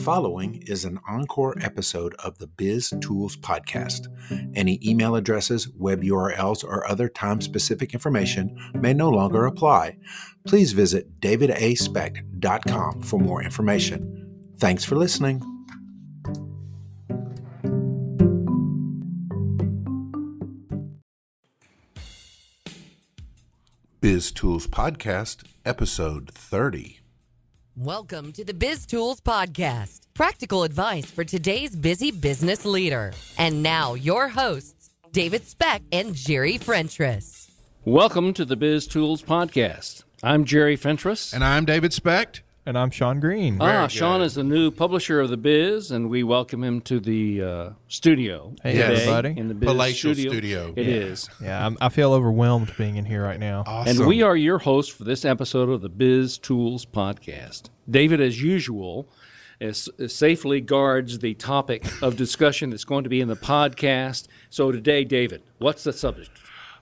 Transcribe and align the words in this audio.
following 0.00 0.62
is 0.66 0.86
an 0.86 0.98
encore 1.06 1.54
episode 1.60 2.14
of 2.24 2.38
the 2.38 2.46
Biz 2.46 2.94
Tools 3.02 3.36
Podcast. 3.36 4.06
Any 4.54 4.80
email 4.82 5.14
addresses, 5.14 5.68
web 5.68 6.02
URLs, 6.02 6.64
or 6.64 6.88
other 6.88 7.08
time 7.08 7.42
specific 7.42 7.92
information 7.92 8.56
may 8.74 8.94
no 8.94 9.10
longer 9.10 9.44
apply. 9.44 9.98
Please 10.46 10.72
visit 10.72 11.20
davidaspecht.com 11.20 13.02
for 13.02 13.20
more 13.20 13.42
information. 13.42 14.40
Thanks 14.58 14.84
for 14.84 14.96
listening. 14.96 15.42
Biz 24.00 24.32
Tools 24.32 24.66
Podcast, 24.66 25.44
Episode 25.66 26.30
30. 26.30 27.00
Welcome 27.82 28.32
to 28.32 28.44
the 28.44 28.52
Biz 28.52 28.84
Tools 28.84 29.22
Podcast. 29.22 30.00
Practical 30.12 30.64
advice 30.64 31.06
for 31.06 31.24
today's 31.24 31.74
busy 31.74 32.10
business 32.10 32.66
leader. 32.66 33.14
And 33.38 33.62
now, 33.62 33.94
your 33.94 34.28
hosts, 34.28 34.90
David 35.12 35.46
Specht 35.46 35.84
and 35.90 36.14
Jerry 36.14 36.58
Fentress. 36.58 37.50
Welcome 37.86 38.34
to 38.34 38.44
the 38.44 38.54
Biz 38.54 38.86
Tools 38.86 39.22
Podcast. 39.22 40.04
I'm 40.22 40.44
Jerry 40.44 40.76
Fentress. 40.76 41.32
And 41.32 41.42
I'm 41.42 41.64
David 41.64 41.94
Specht. 41.94 42.42
And 42.66 42.76
I'm 42.76 42.90
Sean 42.90 43.20
Green. 43.20 43.56
ah, 43.58 43.86
Sean 43.86 44.20
is 44.20 44.34
the 44.34 44.44
new 44.44 44.70
publisher 44.70 45.18
of 45.20 45.30
the 45.30 45.38
Biz, 45.38 45.90
and 45.90 46.10
we 46.10 46.22
welcome 46.22 46.62
him 46.62 46.82
to 46.82 47.00
the 47.00 47.42
uh, 47.42 47.70
studio. 47.88 48.54
Hey, 48.62 48.72
today 48.74 48.84
everybody. 48.84 49.34
In 49.40 49.48
the 49.48 49.54
Biz 49.54 49.66
Palatial 49.66 50.12
studio. 50.14 50.30
studio. 50.30 50.74
It 50.76 50.86
is. 50.86 51.28
Yeah, 51.42 51.64
I'm, 51.64 51.78
I 51.80 51.88
feel 51.88 52.12
overwhelmed 52.12 52.74
being 52.76 52.96
in 52.96 53.06
here 53.06 53.22
right 53.22 53.40
now. 53.40 53.64
Awesome. 53.66 54.00
And 54.00 54.06
we 54.06 54.22
are 54.22 54.36
your 54.36 54.58
hosts 54.58 54.92
for 54.92 55.04
this 55.04 55.24
episode 55.24 55.70
of 55.70 55.80
the 55.80 55.88
Biz 55.88 56.36
Tools 56.36 56.84
Podcast. 56.84 57.70
David, 57.88 58.20
as 58.20 58.42
usual, 58.42 59.08
is, 59.58 59.88
is 59.96 60.14
safely 60.14 60.60
guards 60.60 61.20
the 61.20 61.32
topic 61.34 61.86
of 62.02 62.16
discussion 62.16 62.68
that's 62.68 62.84
going 62.84 63.04
to 63.04 63.10
be 63.10 63.22
in 63.22 63.28
the 63.28 63.36
podcast. 63.36 64.28
So 64.50 64.70
today, 64.70 65.04
David, 65.04 65.42
what's 65.58 65.82
the 65.82 65.94
subject? 65.94 66.30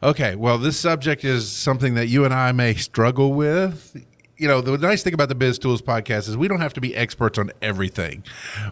Okay, 0.03 0.35
well, 0.35 0.59
this 0.59 0.77
subject 0.77 1.25
is 1.25 1.49
something 1.49 1.95
that 1.95 2.09
you 2.09 2.25
and 2.25 2.35
I 2.35 2.51
may 2.51 2.75
struggle 2.75 3.33
with. 3.33 3.97
You 4.39 4.49
know, 4.49 4.61
the 4.61 4.79
nice 4.79 5.03
thing 5.03 5.15
about 5.15 5.29
the 5.29 5.35
Biz 5.35 5.59
Tools 5.59 5.83
podcast 5.83 6.29
is 6.29 6.37
we 6.37 6.49
don't 6.49 6.61
have 6.61 6.73
to 6.75 6.81
be 6.81 6.95
experts 6.95 7.39
on 7.39 7.51
everything, 7.61 8.23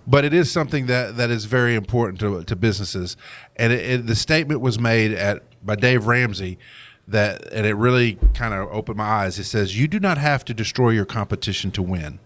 but 0.06 0.24
it 0.24 0.32
is 0.32 0.50
something 0.50 0.86
that, 0.86 1.16
that 1.16 1.28
is 1.28 1.44
very 1.44 1.74
important 1.74 2.20
to, 2.20 2.44
to 2.44 2.56
businesses. 2.56 3.16
And 3.56 3.72
it, 3.72 3.90
it, 3.90 4.06
the 4.06 4.14
statement 4.14 4.60
was 4.60 4.78
made 4.78 5.12
at 5.12 5.42
by 5.64 5.74
Dave 5.74 6.06
Ramsey 6.06 6.58
that, 7.08 7.52
and 7.52 7.66
it 7.66 7.74
really 7.74 8.16
kind 8.32 8.54
of 8.54 8.68
opened 8.70 8.98
my 8.98 9.04
eyes. 9.04 9.38
It 9.38 9.44
says, 9.44 9.78
"You 9.78 9.88
do 9.88 9.98
not 9.98 10.18
have 10.18 10.44
to 10.46 10.54
destroy 10.54 10.90
your 10.90 11.04
competition 11.04 11.72
to 11.72 11.82
win." 11.82 12.20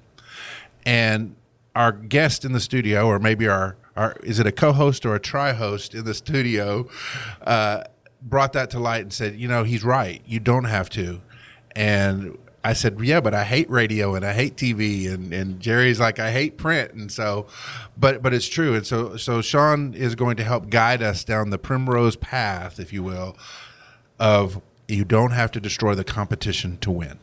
And 0.84 1.36
our 1.74 1.92
guest 1.92 2.44
in 2.44 2.52
the 2.52 2.60
studio, 2.60 3.06
or 3.06 3.18
maybe 3.18 3.48
our, 3.48 3.76
our 3.96 4.16
is 4.22 4.38
it 4.38 4.46
a 4.46 4.52
co-host 4.52 5.06
or 5.06 5.14
a 5.14 5.20
tri-host 5.20 5.94
in 5.94 6.04
the 6.04 6.14
studio, 6.14 6.88
uh, 7.42 7.84
brought 8.22 8.52
that 8.52 8.70
to 8.70 8.78
light 8.78 9.02
and 9.02 9.12
said, 9.12 9.36
you 9.36 9.48
know, 9.48 9.64
he's 9.64 9.84
right. 9.84 10.22
You 10.26 10.40
don't 10.40 10.64
have 10.64 10.90
to. 10.90 11.20
And 11.76 12.36
I 12.62 12.74
said, 12.74 12.98
yeah, 13.00 13.20
but 13.20 13.32
I 13.32 13.44
hate 13.44 13.70
radio 13.70 14.14
and 14.14 14.24
I 14.24 14.34
hate 14.34 14.56
TV. 14.56 15.12
And, 15.12 15.32
and 15.32 15.60
Jerry's 15.60 15.98
like, 15.98 16.18
I 16.18 16.30
hate 16.30 16.58
print. 16.58 16.92
And 16.92 17.10
so, 17.10 17.46
but, 17.96 18.22
but 18.22 18.34
it's 18.34 18.48
true. 18.48 18.74
And 18.74 18.86
so, 18.86 19.16
so 19.16 19.40
Sean 19.40 19.94
is 19.94 20.14
going 20.14 20.36
to 20.36 20.44
help 20.44 20.68
guide 20.68 21.02
us 21.02 21.24
down 21.24 21.50
the 21.50 21.58
primrose 21.58 22.16
path, 22.16 22.78
if 22.78 22.92
you 22.92 23.02
will, 23.02 23.36
of 24.18 24.60
you 24.88 25.04
don't 25.04 25.30
have 25.30 25.50
to 25.52 25.60
destroy 25.60 25.94
the 25.94 26.04
competition 26.04 26.76
to 26.78 26.90
win. 26.90 27.18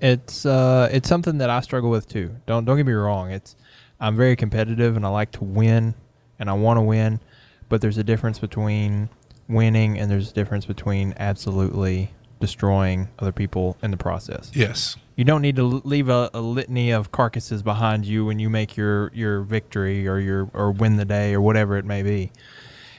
It's 0.00 0.44
uh, 0.44 0.88
it's 0.90 1.08
something 1.08 1.38
that 1.38 1.48
I 1.48 1.60
struggle 1.60 1.88
with 1.88 2.08
too. 2.08 2.34
Don't 2.46 2.64
don't 2.64 2.76
get 2.76 2.86
me 2.86 2.92
wrong. 2.92 3.30
It's 3.30 3.54
I'm 4.00 4.16
very 4.16 4.34
competitive 4.34 4.96
and 4.96 5.06
I 5.06 5.10
like 5.10 5.30
to 5.32 5.44
win 5.44 5.94
and 6.40 6.50
I 6.50 6.54
want 6.54 6.78
to 6.78 6.80
win, 6.82 7.20
but 7.68 7.80
there's 7.80 7.98
a 7.98 8.04
difference 8.04 8.40
between 8.40 9.08
winning 9.48 10.00
and 10.00 10.10
there's 10.10 10.32
a 10.32 10.34
difference 10.34 10.66
between 10.66 11.14
absolutely 11.18 12.10
destroying 12.42 13.08
other 13.18 13.32
people 13.32 13.78
in 13.82 13.90
the 13.90 13.96
process. 13.96 14.50
Yes. 14.54 14.96
You 15.16 15.24
don't 15.24 15.40
need 15.40 15.56
to 15.56 15.62
leave 15.64 16.08
a, 16.10 16.28
a 16.34 16.40
litany 16.40 16.90
of 16.90 17.10
carcasses 17.12 17.62
behind 17.62 18.04
you 18.04 18.24
when 18.26 18.38
you 18.38 18.50
make 18.50 18.76
your 18.76 19.10
your 19.14 19.40
victory 19.42 20.06
or 20.06 20.18
your 20.18 20.50
or 20.52 20.72
win 20.72 20.96
the 20.96 21.04
day 21.06 21.32
or 21.32 21.40
whatever 21.40 21.76
it 21.78 21.84
may 21.86 22.02
be. 22.02 22.30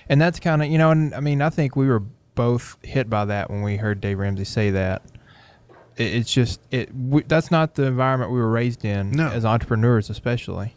And 0.09 0.20
that's 0.22 0.40
kind 0.40 0.62
of 0.64 0.70
you 0.70 0.78
know, 0.78 0.90
and 0.92 1.14
I 1.14 1.20
mean, 1.20 1.42
I 1.42 1.50
think 1.50 1.76
we 1.76 1.88
were 1.88 2.03
both 2.36 2.78
hit 2.84 3.09
by 3.09 3.26
that 3.26 3.50
when 3.52 3.62
we 3.62 3.78
heard 3.78 4.02
Dave 4.02 4.18
Ramsey 4.20 4.44
say 4.46 4.72
that. 4.72 5.03
It, 5.98 6.16
it's 6.16 6.34
just 6.34 6.59
it. 6.72 6.90
We, 6.96 7.22
that's 7.24 7.52
not 7.52 7.76
the 7.76 7.84
environment 7.84 8.32
we 8.32 8.40
were 8.40 8.50
raised 8.50 8.84
in 8.86 9.12
No. 9.12 9.28
as 9.28 9.46
entrepreneurs, 9.46 10.09
especially. 10.09 10.76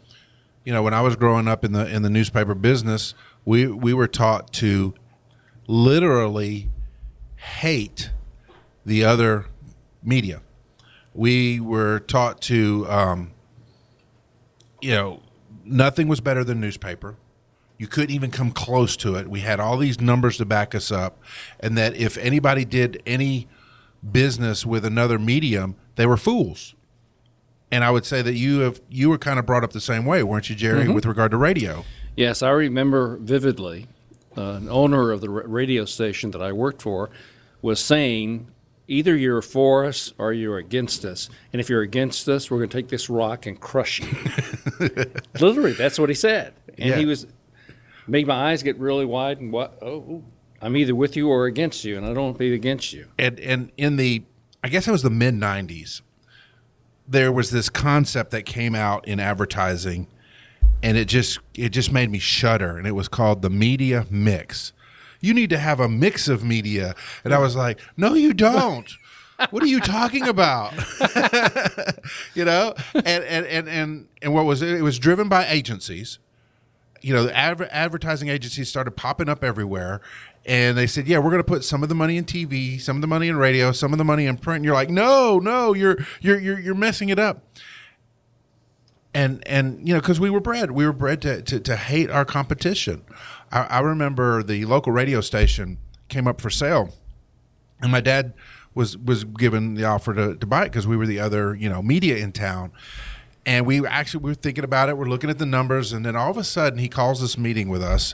you 0.65 0.73
know, 0.73 0.83
when 0.83 0.93
I 0.93 1.01
was 1.01 1.15
growing 1.15 1.47
up 1.47 1.63
in 1.63 1.71
the 1.71 1.87
in 1.87 2.01
the 2.03 2.09
newspaper 2.09 2.53
business, 2.55 3.13
we 3.45 3.67
we 3.67 3.93
were 3.93 4.07
taught 4.07 4.51
to 4.53 4.93
literally 5.67 6.69
hate 7.35 8.09
the 8.87 9.03
other 9.03 9.45
media. 10.01 10.41
We 11.13 11.59
were 11.59 11.99
taught 11.99 12.41
to, 12.43 12.87
um, 12.89 13.31
you 14.81 14.91
know, 14.91 15.21
nothing 15.65 16.07
was 16.07 16.21
better 16.21 16.43
than 16.45 16.61
newspaper. 16.61 17.17
You 17.77 17.87
couldn't 17.87 18.15
even 18.15 18.31
come 18.31 18.51
close 18.51 18.95
to 18.97 19.15
it. 19.15 19.27
We 19.27 19.41
had 19.41 19.59
all 19.59 19.77
these 19.77 19.99
numbers 19.99 20.37
to 20.37 20.45
back 20.45 20.73
us 20.73 20.89
up, 20.89 21.21
and 21.59 21.77
that 21.77 21.95
if 21.97 22.17
anybody 22.17 22.63
did 22.63 23.03
any 23.05 23.47
business 24.09 24.65
with 24.65 24.85
another 24.85 25.19
medium, 25.19 25.75
they 25.95 26.05
were 26.05 26.17
fools. 26.17 26.73
And 27.69 27.83
I 27.83 27.91
would 27.91 28.05
say 28.05 28.21
that 28.21 28.35
you 28.35 28.59
have 28.59 28.79
you 28.89 29.09
were 29.09 29.17
kind 29.17 29.37
of 29.37 29.45
brought 29.45 29.65
up 29.65 29.73
the 29.73 29.81
same 29.81 30.05
way, 30.05 30.23
weren't 30.23 30.49
you, 30.49 30.55
Jerry, 30.55 30.87
with 30.87 31.05
regard 31.05 31.31
to 31.31 31.37
radio? 31.37 31.83
Yes, 32.15 32.41
I 32.41 32.51
remember 32.51 33.17
vividly 33.17 33.87
uh, 34.37 34.53
an 34.53 34.69
owner 34.69 35.11
of 35.11 35.19
the 35.19 35.29
radio 35.29 35.83
station 35.83 36.31
that 36.31 36.41
I 36.41 36.53
worked 36.53 36.81
for 36.81 37.09
was 37.61 37.81
saying, 37.81 38.47
either 38.87 39.15
you're 39.15 39.41
for 39.41 39.85
us 39.85 40.13
or 40.17 40.33
you're 40.33 40.57
against 40.57 41.03
us. 41.05 41.29
And 41.51 41.59
if 41.59 41.69
you're 41.69 41.81
against 41.81 42.27
us, 42.29 42.49
we're 42.49 42.57
going 42.59 42.69
to 42.69 42.77
take 42.77 42.87
this 42.89 43.09
rock 43.09 43.45
and 43.45 43.59
crush 43.59 43.99
you. 43.99 44.07
Literally, 45.39 45.73
that's 45.73 45.99
what 45.99 46.09
he 46.09 46.15
said. 46.15 46.53
And 46.77 46.89
Yeah. 46.89 46.95
he 46.97 47.05
was, 47.05 47.27
made 48.07 48.27
my 48.27 48.51
eyes 48.51 48.63
get 48.63 48.77
really 48.77 49.05
wide 49.05 49.39
and 49.39 49.51
what, 49.51 49.77
oh, 49.81 50.23
I'm 50.61 50.75
either 50.77 50.95
with 50.95 51.15
you 51.15 51.29
or 51.29 51.45
against 51.45 51.83
you, 51.83 51.97
and 51.97 52.05
I 52.05 52.13
don't 52.13 52.23
want 52.23 52.35
to 52.35 52.39
be 52.39 52.53
against 52.53 52.93
you. 52.93 53.07
And 53.19 53.39
and 53.39 53.71
in 53.77 53.97
the 53.97 54.23
I 54.63 54.69
guess 54.69 54.87
it 54.87 54.91
was 54.91 55.03
the 55.03 55.11
mid 55.11 55.35
'90s, 55.35 56.01
there 57.07 57.31
was 57.31 57.51
this 57.51 57.69
concept 57.69 58.31
that 58.31 58.43
came 58.47 58.73
out 58.73 59.07
in 59.07 59.19
advertising, 59.19 60.07
and 60.81 60.97
it 60.97 61.05
just 61.05 61.39
it 61.53 61.69
just 61.69 61.91
made 61.91 62.09
me 62.09 62.17
shudder. 62.17 62.75
And 62.77 62.87
it 62.87 62.93
was 62.93 63.07
called 63.07 63.43
the 63.43 63.51
media 63.51 64.07
mix. 64.09 64.73
You 65.19 65.33
need 65.33 65.49
to 65.49 65.57
have 65.57 65.79
a 65.79 65.89
mix 65.89 66.27
of 66.27 66.43
media, 66.43 66.95
and 67.23 67.33
I 67.33 67.39
was 67.39 67.55
like, 67.55 67.79
no, 67.95 68.13
you 68.13 68.33
don't. 68.33 68.91
what 69.51 69.61
are 69.61 69.67
you 69.67 69.79
talking 69.79 70.27
about? 70.27 70.73
you 72.33 72.43
know, 72.43 72.73
and 72.93 73.23
and 73.23 73.45
and 73.45 73.69
and 73.69 74.07
and 74.21 74.33
what 74.33 74.45
was 74.45 74.61
it? 74.61 74.69
It 74.69 74.81
was 74.81 74.97
driven 74.99 75.29
by 75.29 75.45
agencies. 75.47 76.19
You 77.01 77.13
know, 77.13 77.23
the 77.23 77.37
adver- 77.37 77.69
advertising 77.71 78.29
agencies 78.29 78.69
started 78.69 78.91
popping 78.91 79.29
up 79.29 79.43
everywhere, 79.43 80.01
and 80.45 80.75
they 80.75 80.87
said, 80.87 81.07
"Yeah, 81.07 81.19
we're 81.19 81.29
going 81.29 81.43
to 81.43 81.47
put 81.47 81.63
some 81.63 81.83
of 81.83 81.89
the 81.89 81.95
money 81.95 82.17
in 82.17 82.25
TV, 82.25 82.81
some 82.81 82.97
of 82.97 83.01
the 83.01 83.07
money 83.07 83.27
in 83.27 83.37
radio, 83.37 83.71
some 83.71 83.91
of 83.91 83.99
the 83.99 84.03
money 84.05 84.25
in 84.25 84.37
print." 84.37 84.57
And 84.57 84.65
you're 84.65 84.73
like, 84.73 84.89
"No, 84.89 85.37
no, 85.37 85.73
you're 85.73 85.97
you're 86.21 86.39
you're 86.39 86.59
you're 86.59 86.75
messing 86.75 87.09
it 87.09 87.19
up." 87.19 87.43
And 89.17 89.45
and 89.47 89.87
you 89.87 89.95
know 89.95 89.99
because 89.99 90.19
we 90.19 90.29
were 90.29 90.39
bred 90.39 90.69
we 90.69 90.85
were 90.85 90.93
bred 90.93 91.23
to, 91.23 91.41
to, 91.41 91.59
to 91.59 91.75
hate 91.75 92.11
our 92.11 92.23
competition. 92.23 93.03
I, 93.51 93.61
I 93.61 93.79
remember 93.79 94.43
the 94.43 94.63
local 94.65 94.93
radio 94.93 95.21
station 95.21 95.79
came 96.07 96.27
up 96.27 96.39
for 96.39 96.51
sale 96.51 96.93
and 97.81 97.91
my 97.91 97.99
dad 97.99 98.33
was 98.75 98.95
was 98.95 99.23
given 99.23 99.73
the 99.73 99.85
offer 99.85 100.13
to, 100.13 100.35
to 100.35 100.45
buy 100.45 100.61
it 100.61 100.65
because 100.65 100.85
we 100.85 100.95
were 100.95 101.07
the 101.07 101.19
other 101.19 101.55
you 101.55 101.67
know 101.67 101.81
media 101.81 102.17
in 102.17 102.31
town. 102.31 102.71
And 103.43 103.65
we 103.65 103.83
actually 103.87 104.23
we 104.23 104.31
were 104.31 104.35
thinking 104.35 104.63
about 104.63 104.87
it 104.87 104.97
we're 104.99 105.05
looking 105.05 105.31
at 105.31 105.39
the 105.39 105.47
numbers 105.47 105.93
and 105.93 106.05
then 106.05 106.15
all 106.15 106.29
of 106.29 106.37
a 106.37 106.43
sudden 106.43 106.77
he 106.77 106.87
calls 106.87 107.19
this 107.19 107.39
meeting 107.39 107.69
with 107.69 107.81
us 107.81 108.13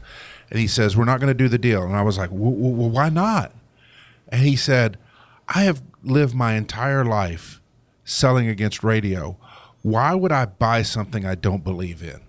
and 0.50 0.58
he 0.58 0.68
says 0.68 0.96
we're 0.96 1.04
not 1.04 1.20
going 1.20 1.28
to 1.28 1.34
do 1.34 1.50
the 1.50 1.58
deal. 1.58 1.84
And 1.84 1.98
i 1.98 2.02
was 2.02 2.18
like 2.18 2.30
well, 2.32 2.52
well 2.52 2.90
why 2.90 3.10
not? 3.10 3.52
And 4.30 4.42
he 4.42 4.56
said 4.56 4.98
i 5.50 5.64
have 5.64 5.84
lived 6.02 6.34
my 6.34 6.54
entire 6.54 7.04
life 7.04 7.60
selling 8.06 8.48
against 8.48 8.86
radio 8.86 9.38
why 9.84 10.16
would 10.16 10.32
I 10.32 10.46
buy 10.46 10.82
something 10.82 11.26
I 11.26 11.36
don't 11.36 11.64
believe 11.64 12.02
in? 12.02 12.22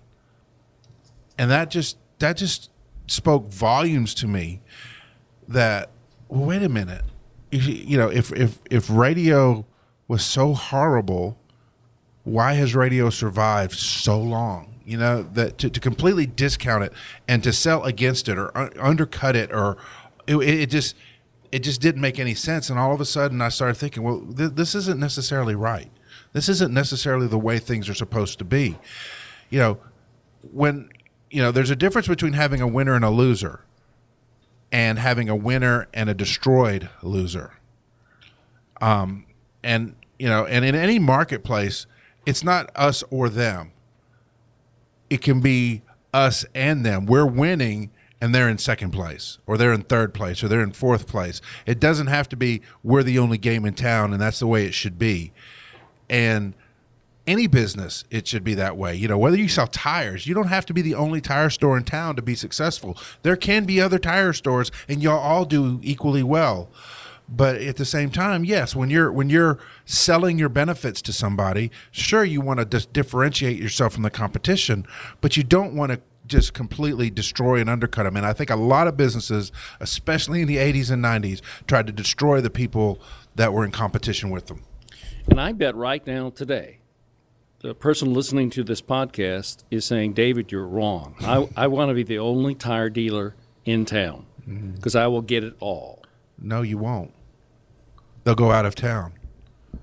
And 1.37 1.49
that 1.49 1.71
just 1.71 1.97
that 2.19 2.37
just 2.37 2.69
spoke 3.07 3.47
volumes 3.47 4.13
to 4.15 4.27
me 4.27 4.61
that 5.47 5.89
well, 6.27 6.45
wait 6.45 6.61
a 6.61 6.69
minute. 6.69 7.03
You, 7.51 7.97
know, 7.97 8.09
if 8.09 8.31
if 8.33 8.59
if 8.69 8.89
radio 8.89 9.65
was 10.07 10.23
so 10.23 10.53
horrible, 10.53 11.37
why 12.23 12.53
has 12.53 12.75
radio 12.75 13.09
survived 13.09 13.77
so 13.77 14.19
long? 14.19 14.73
You 14.85 14.97
know, 14.97 15.23
that 15.33 15.57
to, 15.59 15.69
to 15.69 15.79
completely 15.79 16.25
discount 16.25 16.83
it 16.83 16.93
and 17.27 17.43
to 17.43 17.53
sell 17.53 17.83
against 17.85 18.27
it 18.27 18.37
or 18.37 18.55
un- 18.57 18.71
undercut 18.79 19.35
it 19.35 19.51
or 19.53 19.77
it, 20.27 20.35
it 20.37 20.69
just 20.69 20.95
it 21.51 21.59
just 21.59 21.79
didn't 21.79 22.01
make 22.01 22.19
any 22.19 22.35
sense. 22.35 22.69
And 22.69 22.77
all 22.77 22.93
of 22.93 22.99
a 22.99 23.05
sudden, 23.05 23.41
I 23.41 23.49
started 23.49 23.75
thinking, 23.75 24.03
well, 24.03 24.25
th- 24.35 24.51
this 24.51 24.75
isn't 24.75 24.99
necessarily 24.99 25.55
right. 25.55 25.89
This 26.35 26.49
isn't 26.49 26.73
necessarily 26.73 27.27
the 27.27 27.39
way 27.39 27.59
things 27.59 27.87
are 27.87 27.93
supposed 27.93 28.39
to 28.39 28.43
be. 28.43 28.77
you 29.49 29.57
know, 29.57 29.77
when 30.51 30.89
you 31.31 31.41
know, 31.41 31.49
there's 31.49 31.69
a 31.69 31.77
difference 31.77 32.09
between 32.09 32.33
having 32.33 32.59
a 32.59 32.67
winner 32.67 32.93
and 32.93 33.05
a 33.05 33.09
loser, 33.09 33.61
and 34.69 34.99
having 34.99 35.29
a 35.29 35.35
winner 35.35 35.87
and 35.93 36.09
a 36.09 36.13
destroyed 36.13 36.89
loser. 37.01 37.53
Um, 38.81 39.25
and 39.63 39.95
you 40.19 40.27
know, 40.27 40.45
and 40.45 40.65
in 40.65 40.75
any 40.75 40.99
marketplace, 40.99 41.85
it's 42.25 42.43
not 42.43 42.69
us 42.75 43.01
or 43.09 43.29
them. 43.29 43.71
It 45.09 45.21
can 45.21 45.39
be 45.39 45.83
us 46.13 46.45
and 46.53 46.85
them. 46.85 47.05
We're 47.05 47.25
winning 47.25 47.91
and 48.19 48.35
they're 48.35 48.49
in 48.49 48.57
second 48.57 48.91
place 48.91 49.37
or 49.47 49.57
they're 49.57 49.71
in 49.71 49.83
third 49.83 50.13
place 50.13 50.43
or 50.43 50.49
they're 50.49 50.61
in 50.61 50.73
fourth 50.73 51.07
place. 51.07 51.39
It 51.65 51.79
doesn't 51.79 52.07
have 52.07 52.27
to 52.27 52.35
be 52.35 52.61
we're 52.83 53.03
the 53.03 53.19
only 53.19 53.37
game 53.37 53.63
in 53.63 53.73
town 53.73 54.11
and 54.11 54.21
that's 54.21 54.39
the 54.39 54.47
way 54.47 54.65
it 54.65 54.73
should 54.73 54.99
be. 54.99 55.31
And 56.09 56.53
any 57.27 57.47
business, 57.47 58.03
it 58.11 58.27
should 58.27 58.43
be 58.43 58.53
that 58.55 58.77
way. 58.77 58.95
You 58.95 59.07
know, 59.07 59.17
whether 59.17 59.37
you 59.37 59.47
sell 59.47 59.67
tires, 59.67 60.27
you 60.27 60.35
don't 60.35 60.47
have 60.47 60.65
to 60.67 60.73
be 60.73 60.81
the 60.81 60.95
only 60.95 61.21
tire 61.21 61.49
store 61.49 61.77
in 61.77 61.83
town 61.83 62.15
to 62.15 62.21
be 62.21 62.35
successful. 62.35 62.97
There 63.23 63.35
can 63.35 63.65
be 63.65 63.81
other 63.81 63.99
tire 63.99 64.33
stores 64.33 64.71
and 64.87 65.01
y'all 65.01 65.19
all 65.19 65.45
do 65.45 65.79
equally 65.81 66.23
well. 66.23 66.69
But 67.27 67.55
at 67.55 67.77
the 67.77 67.85
same 67.85 68.11
time, 68.11 68.45
yes, 68.45 68.75
when 68.75 68.91
you're 68.91 69.11
when 69.11 69.31
you're 69.31 69.57
selling 69.85 70.37
your 70.37 70.49
benefits 70.49 71.01
to 71.03 71.13
somebody, 71.13 71.71
sure 71.89 72.23
you 72.23 72.39
want 72.39 72.59
to 72.59 72.65
dis- 72.65 72.85
differentiate 72.85 73.57
yourself 73.57 73.93
from 73.93 74.03
the 74.03 74.11
competition, 74.11 74.85
but 75.21 75.35
you 75.35 75.41
don't 75.41 75.73
want 75.73 75.91
to 75.91 75.99
just 76.27 76.53
completely 76.53 77.09
destroy 77.09 77.59
and 77.59 77.69
undercut 77.69 78.03
them. 78.03 78.15
And 78.15 78.25
I 78.25 78.33
think 78.33 78.51
a 78.51 78.55
lot 78.55 78.87
of 78.87 78.95
businesses, 78.95 79.51
especially 79.79 80.41
in 80.41 80.47
the 80.47 80.57
80s 80.57 80.91
and 80.91 81.03
90s, 81.03 81.41
tried 81.67 81.87
to 81.87 81.93
destroy 81.93 82.41
the 82.41 82.49
people 82.49 82.99
that 83.35 83.53
were 83.53 83.65
in 83.65 83.71
competition 83.71 84.29
with 84.29 84.47
them. 84.47 84.61
And 85.29 85.39
I 85.39 85.51
bet 85.51 85.75
right 85.75 86.05
now 86.05 86.29
today, 86.29 86.79
the 87.59 87.73
person 87.73 88.13
listening 88.13 88.49
to 88.51 88.63
this 88.63 88.81
podcast 88.81 89.63
is 89.71 89.85
saying, 89.85 90.13
David, 90.13 90.51
you're 90.51 90.67
wrong. 90.67 91.15
I, 91.21 91.49
I 91.57 91.67
want 91.67 91.89
to 91.89 91.95
be 91.95 92.03
the 92.03 92.19
only 92.19 92.55
tire 92.55 92.89
dealer 92.89 93.35
in 93.65 93.85
town 93.85 94.25
mm-hmm. 94.47 94.71
because 94.71 94.95
I 94.95 95.07
will 95.07 95.21
get 95.21 95.43
it 95.43 95.55
all. 95.59 96.03
No, 96.39 96.61
you 96.61 96.77
won't. 96.77 97.13
They'll 98.23 98.35
go 98.35 98.51
out 98.51 98.65
of 98.65 98.75
town. 98.75 99.13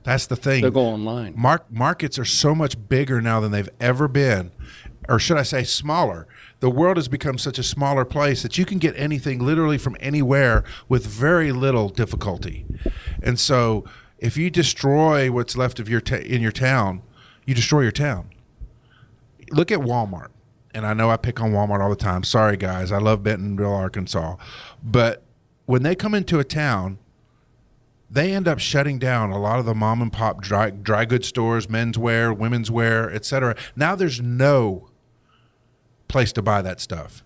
That's 0.04 0.26
the 0.26 0.36
thing. 0.36 0.62
They'll 0.62 0.70
go 0.70 0.86
online. 0.86 1.34
Mark, 1.36 1.70
markets 1.70 2.18
are 2.18 2.24
so 2.24 2.54
much 2.54 2.76
bigger 2.88 3.20
now 3.20 3.40
than 3.40 3.52
they've 3.52 3.68
ever 3.80 4.08
been, 4.08 4.50
or 5.08 5.18
should 5.18 5.36
I 5.36 5.42
say, 5.42 5.64
smaller. 5.64 6.26
The 6.60 6.70
world 6.70 6.96
has 6.96 7.08
become 7.08 7.38
such 7.38 7.58
a 7.58 7.62
smaller 7.62 8.04
place 8.04 8.42
that 8.42 8.58
you 8.58 8.64
can 8.64 8.78
get 8.78 8.94
anything 8.96 9.38
literally 9.38 9.78
from 9.78 9.96
anywhere 10.00 10.64
with 10.88 11.06
very 11.06 11.52
little 11.52 11.88
difficulty. 11.88 12.64
And 13.22 13.38
so, 13.38 13.84
if 14.22 14.36
you 14.36 14.50
destroy 14.50 15.32
what's 15.32 15.56
left 15.56 15.80
of 15.80 15.88
your 15.88 16.00
ta- 16.00 16.14
in 16.14 16.40
your 16.40 16.52
town, 16.52 17.02
you 17.44 17.56
destroy 17.56 17.80
your 17.80 17.90
town. 17.90 18.30
Look 19.50 19.72
at 19.72 19.80
Walmart. 19.80 20.28
And 20.72 20.86
I 20.86 20.94
know 20.94 21.10
I 21.10 21.16
pick 21.16 21.40
on 21.40 21.50
Walmart 21.50 21.80
all 21.80 21.90
the 21.90 21.96
time. 21.96 22.22
Sorry, 22.22 22.56
guys. 22.56 22.92
I 22.92 22.98
love 22.98 23.24
Bentonville, 23.24 23.74
Arkansas. 23.74 24.36
But 24.80 25.24
when 25.66 25.82
they 25.82 25.96
come 25.96 26.14
into 26.14 26.38
a 26.38 26.44
town, 26.44 26.98
they 28.08 28.32
end 28.32 28.46
up 28.46 28.60
shutting 28.60 29.00
down 29.00 29.30
a 29.30 29.40
lot 29.40 29.58
of 29.58 29.66
the 29.66 29.74
mom 29.74 30.00
and 30.00 30.12
pop 30.12 30.40
dry, 30.40 30.70
dry 30.70 31.04
goods 31.04 31.26
stores, 31.26 31.66
menswear, 31.66 32.34
women's 32.34 32.70
wear, 32.70 33.10
etc. 33.12 33.56
Now 33.74 33.96
there's 33.96 34.20
no 34.20 34.88
place 36.06 36.32
to 36.34 36.42
buy 36.42 36.62
that 36.62 36.80
stuff. 36.80 37.24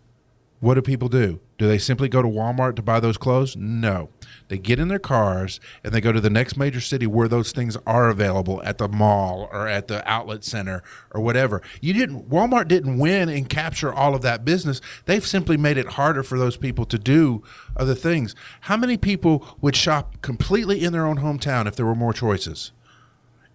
What 0.60 0.74
do 0.74 0.82
people 0.82 1.08
do? 1.08 1.40
Do 1.58 1.66
they 1.66 1.78
simply 1.78 2.08
go 2.08 2.22
to 2.22 2.28
Walmart 2.28 2.76
to 2.76 2.82
buy 2.82 2.98
those 2.98 3.18
clothes? 3.18 3.56
No. 3.56 4.08
They 4.48 4.56
get 4.56 4.78
in 4.78 4.88
their 4.88 4.98
cars 4.98 5.60
and 5.84 5.92
they 5.92 6.00
go 6.00 6.12
to 6.12 6.20
the 6.20 6.30
next 6.30 6.56
major 6.56 6.80
city 6.80 7.06
where 7.06 7.28
those 7.28 7.52
things 7.52 7.76
are 7.86 8.08
available 8.08 8.62
at 8.62 8.78
the 8.78 8.88
mall 8.88 9.50
or 9.52 9.68
at 9.68 9.88
the 9.88 10.08
outlet 10.10 10.44
center 10.44 10.82
or 11.10 11.20
whatever. 11.20 11.60
You 11.80 11.92
didn't 11.92 12.30
Walmart 12.30 12.68
didn't 12.68 12.98
win 12.98 13.28
and 13.28 13.48
capture 13.48 13.92
all 13.92 14.14
of 14.14 14.22
that 14.22 14.44
business. 14.44 14.80
They've 15.04 15.26
simply 15.26 15.58
made 15.58 15.76
it 15.76 15.90
harder 15.90 16.22
for 16.22 16.38
those 16.38 16.56
people 16.56 16.86
to 16.86 16.98
do 16.98 17.42
other 17.76 17.94
things. 17.94 18.34
How 18.62 18.76
many 18.76 18.96
people 18.96 19.46
would 19.60 19.76
shop 19.76 20.22
completely 20.22 20.82
in 20.82 20.92
their 20.92 21.06
own 21.06 21.18
hometown 21.18 21.66
if 21.66 21.76
there 21.76 21.86
were 21.86 21.94
more 21.94 22.14
choices? 22.14 22.72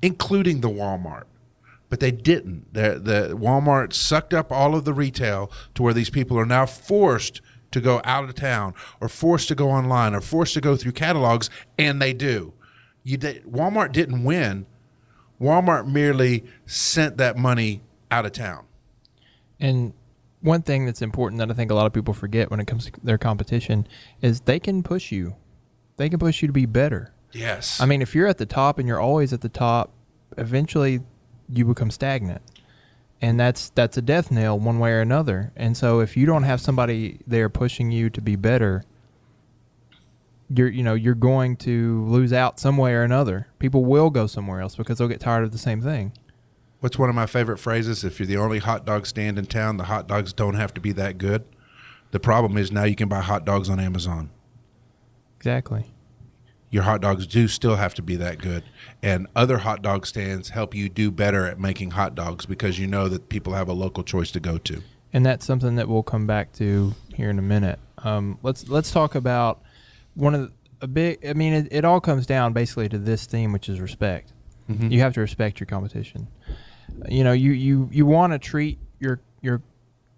Including 0.04 0.62
the 0.62 0.69
Walmart 0.69 1.25
but 1.91 1.99
they 1.99 2.09
didn't. 2.09 2.73
The, 2.73 2.97
the 3.03 3.38
Walmart 3.38 3.91
sucked 3.91 4.33
up 4.33 4.49
all 4.49 4.75
of 4.75 4.85
the 4.85 4.93
retail 4.93 5.51
to 5.75 5.83
where 5.83 5.93
these 5.93 6.09
people 6.09 6.39
are 6.39 6.45
now 6.45 6.65
forced 6.65 7.41
to 7.71 7.81
go 7.81 7.99
out 8.05 8.23
of 8.23 8.33
town 8.33 8.73
or 9.01 9.09
forced 9.09 9.49
to 9.49 9.55
go 9.55 9.69
online 9.69 10.15
or 10.15 10.21
forced 10.21 10.53
to 10.53 10.61
go 10.61 10.77
through 10.77 10.93
catalogs, 10.93 11.49
and 11.77 12.01
they 12.01 12.13
do. 12.13 12.53
You 13.03 13.17
did, 13.17 13.43
Walmart 13.43 13.91
didn't 13.91 14.23
win. 14.23 14.67
Walmart 15.39 15.85
merely 15.85 16.45
sent 16.65 17.17
that 17.17 17.35
money 17.35 17.81
out 18.09 18.25
of 18.25 18.31
town. 18.31 18.65
And 19.59 19.91
one 20.39 20.61
thing 20.61 20.85
that's 20.85 21.01
important 21.01 21.39
that 21.39 21.51
I 21.51 21.53
think 21.53 21.71
a 21.71 21.75
lot 21.75 21.87
of 21.87 21.94
people 21.94 22.13
forget 22.13 22.49
when 22.49 22.61
it 22.61 22.67
comes 22.67 22.85
to 22.85 22.91
their 23.03 23.17
competition 23.17 23.85
is 24.21 24.39
they 24.41 24.59
can 24.59 24.81
push 24.81 25.11
you. 25.11 25.35
They 25.97 26.07
can 26.07 26.19
push 26.19 26.41
you 26.41 26.47
to 26.47 26.53
be 26.53 26.65
better. 26.65 27.13
Yes. 27.33 27.81
I 27.81 27.85
mean, 27.85 28.01
if 28.01 28.15
you're 28.15 28.27
at 28.27 28.37
the 28.37 28.45
top 28.45 28.79
and 28.79 28.87
you're 28.87 28.99
always 28.99 29.33
at 29.33 29.41
the 29.41 29.49
top, 29.49 29.91
eventually 30.37 31.01
you 31.51 31.65
become 31.65 31.92
stagnant. 31.92 32.42
And 33.21 33.39
that's 33.39 33.69
that's 33.69 33.98
a 33.98 34.01
death 34.01 34.31
knell 34.31 34.57
one 34.57 34.80
way 34.80 34.92
or 34.92 35.01
another. 35.01 35.51
And 35.56 35.77
so 35.77 36.00
if 36.00 36.18
you 36.18 36.25
don't 36.25 36.44
have 36.44 36.59
somebody 36.59 37.19
there 37.27 37.50
pushing 37.50 37.92
you 37.92 38.09
to 38.09 38.21
be 38.21 38.36
better, 38.36 38.83
you're 40.50 40.69
you 40.69 40.83
know, 40.83 40.95
you're 40.95 41.13
going 41.13 41.56
to 41.57 42.03
lose 42.06 42.33
out 42.33 42.59
some 42.59 42.77
way 42.77 42.94
or 42.94 43.03
another. 43.03 43.48
People 43.59 43.86
will 43.86 44.09
go 44.09 44.25
somewhere 44.25 44.62
else 44.62 44.75
because 44.75 44.98
they'll 44.98 45.07
get 45.07 45.19
tired 45.19 45.44
of 45.44 45.51
the 45.51 45.59
same 45.59 45.81
thing. 45.81 46.13
What's 46.80 46.98
one 46.98 47.09
of 47.09 47.15
my 47.15 47.27
favorite 47.27 47.59
phrases? 47.59 48.04
If 48.04 48.19
you're 48.19 48.25
the 48.25 48.38
only 48.38 48.57
hot 48.57 48.86
dog 48.86 49.06
stand 49.06 49.38
in 49.38 49.45
town, 49.45 49.77
the 49.77 49.83
hot 49.83 50.07
dogs 50.07 50.33
don't 50.33 50.56
have 50.56 50.74
to 50.74 50.81
be 50.81 50.92
that 50.94 51.19
good. 51.19 51.44
The 52.09 52.19
problem 52.19 52.57
is 52.57 52.71
now 52.71 52.86
you 52.86 52.95
can 52.95 53.07
buy 53.07 53.21
hot 53.21 53.45
dogs 53.45 53.69
on 53.69 53.80
Amazon. 53.80 54.31
Exactly. 55.38 55.86
Your 56.71 56.83
hot 56.83 57.01
dogs 57.01 57.27
do 57.27 57.47
still 57.47 57.75
have 57.75 57.94
to 57.95 58.01
be 58.01 58.15
that 58.15 58.39
good. 58.39 58.63
And 59.03 59.27
other 59.35 59.59
hot 59.59 59.81
dog 59.81 60.07
stands 60.07 60.50
help 60.50 60.73
you 60.73 60.88
do 60.89 61.12
better 61.12 61.45
at 61.45 61.59
making 61.59 61.91
hot 61.91 62.15
dogs 62.15 62.45
because 62.45 62.79
you 62.79 62.88
know 62.88 63.07
that 63.09 63.29
people 63.29 63.53
have 63.53 63.68
a 63.68 63.73
local 63.73 64.03
choice 64.03 64.31
to 64.31 64.39
go 64.39 64.57
to. 64.59 64.81
and 65.13 65.25
that's 65.25 65.45
something 65.45 65.75
that 65.75 65.89
we'll 65.89 66.03
come 66.03 66.25
back 66.25 66.53
to 66.53 66.95
here 67.13 67.29
in 67.29 67.38
a 67.38 67.41
minute. 67.41 67.77
Um, 67.97 68.39
let's 68.41 68.69
let's 68.69 68.89
talk 68.91 69.13
about 69.15 69.62
one 70.15 70.33
of 70.33 70.41
the, 70.41 70.51
a 70.81 70.88
big. 70.88 71.25
I 71.27 71.33
mean, 71.33 71.51
it, 71.53 71.68
it 71.71 71.85
all 71.85 72.00
comes 72.00 72.25
down 72.25 72.53
basically 72.53 72.88
to 72.89 72.97
this 72.97 73.25
theme, 73.25 73.51
which 73.51 73.68
is 73.69 73.79
respect. 73.81 74.31
You 74.69 75.01
have 75.01 75.13
to 75.15 75.19
respect 75.19 75.59
your 75.59 75.68
competition. 75.68 76.30
You 77.09 77.25
know, 77.25 77.33
you 77.33 77.51
you 77.51 77.90
you 77.92 78.06
want 78.06 78.31
to 78.31 78.40
treat 78.40 78.80
your 78.99 79.19
your 79.42 79.61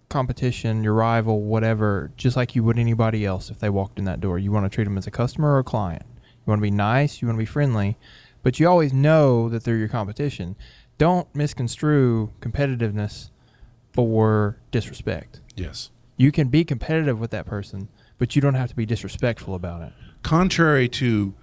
competition, 0.10 0.84
your 0.84 0.94
rival, 0.94 1.42
whatever, 1.42 2.12
just 2.18 2.38
like 2.38 2.56
you 2.56 2.64
would 2.64 2.78
anybody 2.78 3.26
else 3.26 3.50
if 3.50 3.60
they 3.60 3.70
walked 3.72 3.98
in 3.98 4.06
that 4.06 4.22
door. 4.22 4.38
You 4.38 4.52
want 4.52 4.66
to 4.66 4.70
treat 4.70 4.84
them 4.84 4.96
as 4.98 5.08
a 5.08 5.12
customer 5.12 5.54
or 5.54 5.60
a 5.60 5.64
client. 5.64 6.04
You 6.46 6.52
want 6.52 6.60
to 6.60 6.64
be 6.64 6.72
nice. 6.72 7.22
You 7.22 7.28
want 7.28 7.38
to 7.38 7.42
be 7.42 7.46
friendly, 7.46 7.98
but 8.42 8.60
you 8.60 8.68
always 8.68 8.92
know 8.92 9.48
that 9.50 9.64
they're 9.64 9.78
your 9.78 9.88
competition. 9.88 10.56
Don't 10.98 11.34
misconstrue 11.34 12.32
competitiveness 12.42 13.30
for 13.94 14.58
disrespect. 14.72 15.40
Yes. 15.56 15.90
You 16.18 16.32
can 16.32 16.50
be 16.50 16.64
competitive 16.64 17.20
with 17.20 17.32
that 17.32 17.46
person, 17.46 17.88
but 18.18 18.36
you 18.36 18.42
don't 18.42 18.56
have 18.56 18.70
to 18.70 18.76
be 18.76 18.86
disrespectful 18.86 19.56
about 19.56 19.82
it. 19.82 19.94
Contrary 20.22 20.88
to 20.90 21.34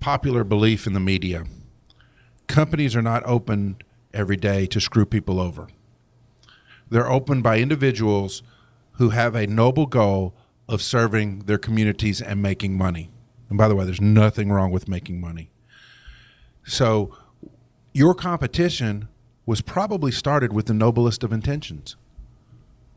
popular 0.00 0.44
belief 0.44 0.86
in 0.86 0.92
the 0.92 1.00
media, 1.00 1.44
companies 2.46 2.96
are 2.96 3.02
not 3.02 3.22
open 3.24 3.76
every 4.12 4.36
day 4.36 4.66
to 4.66 4.80
screw 4.80 5.06
people 5.06 5.38
over. 5.40 5.68
They're 6.88 7.10
opened 7.10 7.42
by 7.42 7.58
individuals 7.58 8.42
who 8.92 9.10
have 9.10 9.34
a 9.34 9.46
noble 9.46 9.86
goal 9.86 10.34
of 10.68 10.82
serving 10.82 11.40
their 11.40 11.58
communities 11.58 12.20
and 12.20 12.42
making 12.42 12.76
money. 12.76 13.10
And 13.50 13.58
by 13.58 13.68
the 13.68 13.74
way, 13.74 13.84
there's 13.84 14.00
nothing 14.00 14.50
wrong 14.50 14.70
with 14.70 14.88
making 14.88 15.20
money. 15.20 15.50
So 16.64 17.14
your 17.92 18.14
competition 18.14 19.08
was 19.44 19.60
probably 19.60 20.12
started 20.12 20.52
with 20.52 20.66
the 20.66 20.74
noblest 20.74 21.24
of 21.24 21.32
intentions. 21.32 21.96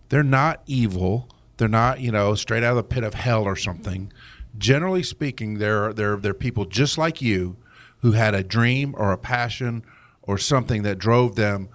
They're 0.09 0.23
not 0.23 0.61
evil. 0.67 1.27
They're 1.57 1.67
not, 1.67 1.99
you 1.99 2.11
know, 2.11 2.35
straight 2.35 2.63
out 2.63 2.71
of 2.71 2.75
the 2.77 2.83
pit 2.83 3.03
of 3.03 3.15
hell 3.15 3.43
or 3.43 3.55
something. 3.55 4.13
Generally 4.57 5.03
speaking, 5.03 5.57
they're 5.57 5.91
they're 5.91 6.17
they're 6.17 6.35
people 6.35 6.65
just 6.65 6.97
like 6.97 7.21
you 7.21 7.57
who 8.01 8.11
had 8.11 8.35
a 8.35 8.43
dream 8.43 8.93
or 8.97 9.11
a 9.11 9.17
passion 9.17 9.83
or 10.21 10.37
something 10.37 10.83
that 10.83 10.99
drove 10.99 11.35
them 11.35 11.69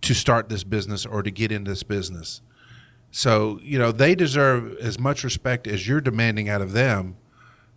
to 0.00 0.14
start 0.14 0.48
this 0.48 0.64
business 0.64 1.04
or 1.04 1.22
to 1.22 1.30
get 1.30 1.52
into 1.52 1.70
this 1.70 1.82
business. 1.82 2.40
So, 3.10 3.60
you 3.62 3.78
know, 3.78 3.92
they 3.92 4.14
deserve 4.14 4.74
as 4.78 4.98
much 4.98 5.22
respect 5.22 5.66
as 5.66 5.86
you're 5.86 6.00
demanding 6.00 6.48
out 6.48 6.62
of 6.62 6.72
them 6.72 7.16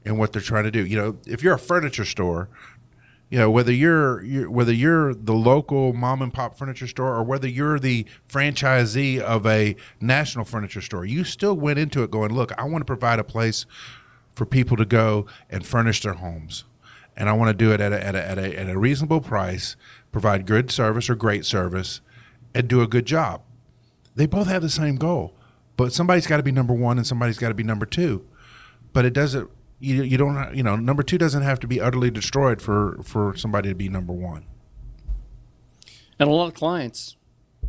in 0.06 0.18
what 0.18 0.34
they're 0.34 0.42
trying 0.42 0.64
to 0.64 0.72
do. 0.72 0.86
You 0.86 0.98
know, 0.98 1.18
if 1.26 1.44
you're 1.44 1.56
a 1.56 1.60
furniture 1.60 2.06
store, 2.06 2.50
you 3.30 3.40
know 3.40 3.50
whether 3.50 3.72
you're, 3.72 4.24
you're 4.24 4.50
whether 4.50 4.72
you're 4.72 5.14
the 5.14 5.34
local 5.34 5.94
mom 5.94 6.22
and 6.22 6.34
pop 6.34 6.58
furniture 6.58 6.88
store 6.88 7.16
or 7.16 7.24
whether 7.24 7.48
you're 7.48 7.80
the 7.80 8.06
franchisee 8.30 9.20
of 9.20 9.46
a 9.46 9.76
national 10.00 10.46
furniture 10.46 10.82
store, 10.82 11.06
you 11.06 11.24
still 11.24 11.56
went 11.56 11.80
into 11.80 12.04
it 12.04 12.12
going, 12.12 12.34
"Look, 12.34 12.52
I 12.58 12.64
want 12.66 12.82
to 12.82 12.86
provide 12.86 13.20
a 13.20 13.24
place 13.24 13.66
for 14.36 14.46
people 14.46 14.78
to 14.78 14.86
go 14.86 15.26
and 15.50 15.66
furnish 15.66 16.02
their 16.02 16.14
homes, 16.14 16.66
and 17.18 17.28
I 17.28 17.34
want 17.34 17.50
to 17.50 17.66
do 17.66 17.72
it 17.72 17.82
at 17.82 17.92
a, 17.92 18.06
at 18.06 18.16
a, 18.16 18.24
at 18.24 18.38
a, 18.38 18.60
at 18.60 18.70
a 18.70 18.78
reasonable 18.78 19.22
price, 19.22 19.76
provide 20.12 20.46
good 20.46 20.70
service 20.72 21.10
or 21.10 21.16
great 21.16 21.46
service." 21.46 22.02
and 22.56 22.70
do 22.70 22.82
a 22.82 22.88
good 22.88 23.06
job. 23.06 23.42
They 24.16 24.26
both 24.26 24.48
have 24.48 24.62
the 24.62 24.70
same 24.70 24.96
goal, 24.96 25.36
but 25.76 25.92
somebody's 25.92 26.26
got 26.26 26.38
to 26.38 26.44
be 26.44 26.54
number 26.54 26.74
one 26.74 26.98
and 26.98 27.06
somebody's 27.06 27.38
got 27.38 27.50
to 27.50 27.54
be 27.54 27.64
number 27.64 27.86
two. 27.86 28.26
But 28.94 29.04
it 29.06 29.14
doesn't. 29.14 29.50
You, 29.80 30.04
you 30.04 30.18
don't. 30.18 30.56
You 30.56 30.64
know, 30.64 30.76
number 30.76 31.04
two 31.04 31.18
doesn't 31.18 31.44
have 31.44 31.60
to 31.62 31.68
be 31.68 31.82
utterly 31.82 32.10
destroyed 32.10 32.62
for 32.62 33.00
for 33.04 33.36
somebody 33.36 33.70
to 33.70 33.76
be 33.76 33.90
number 33.90 34.14
one. 34.14 34.46
And 36.18 36.30
a 36.30 36.32
lot 36.32 36.48
of 36.48 36.54
clients, 36.54 37.18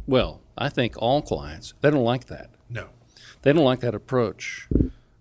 well, 0.07 0.41
I 0.57 0.69
think 0.69 0.95
all 0.99 1.21
clients, 1.21 1.75
they 1.81 1.91
don't 1.91 2.05
like 2.05 2.27
that. 2.27 2.51
No. 2.71 2.89
They 3.43 3.53
don't 3.53 3.65
like 3.65 3.81
that 3.81 3.95
approach. 3.95 4.69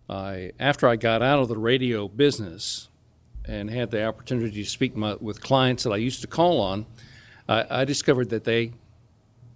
I 0.09 0.51
after 0.59 0.87
I 0.87 0.95
got 0.95 1.21
out 1.21 1.39
of 1.39 1.47
the 1.47 1.57
radio 1.57 2.07
business 2.07 2.89
and 3.45 3.69
had 3.69 3.91
the 3.91 4.05
opportunity 4.05 4.63
to 4.63 4.69
speak 4.69 4.95
my, 4.95 5.15
with 5.19 5.41
clients 5.41 5.83
that 5.83 5.91
I 5.91 5.97
used 5.97 6.21
to 6.21 6.27
call 6.27 6.59
on, 6.61 6.85
I, 7.47 7.81
I 7.81 7.85
discovered 7.85 8.29
that 8.29 8.43
they 8.43 8.73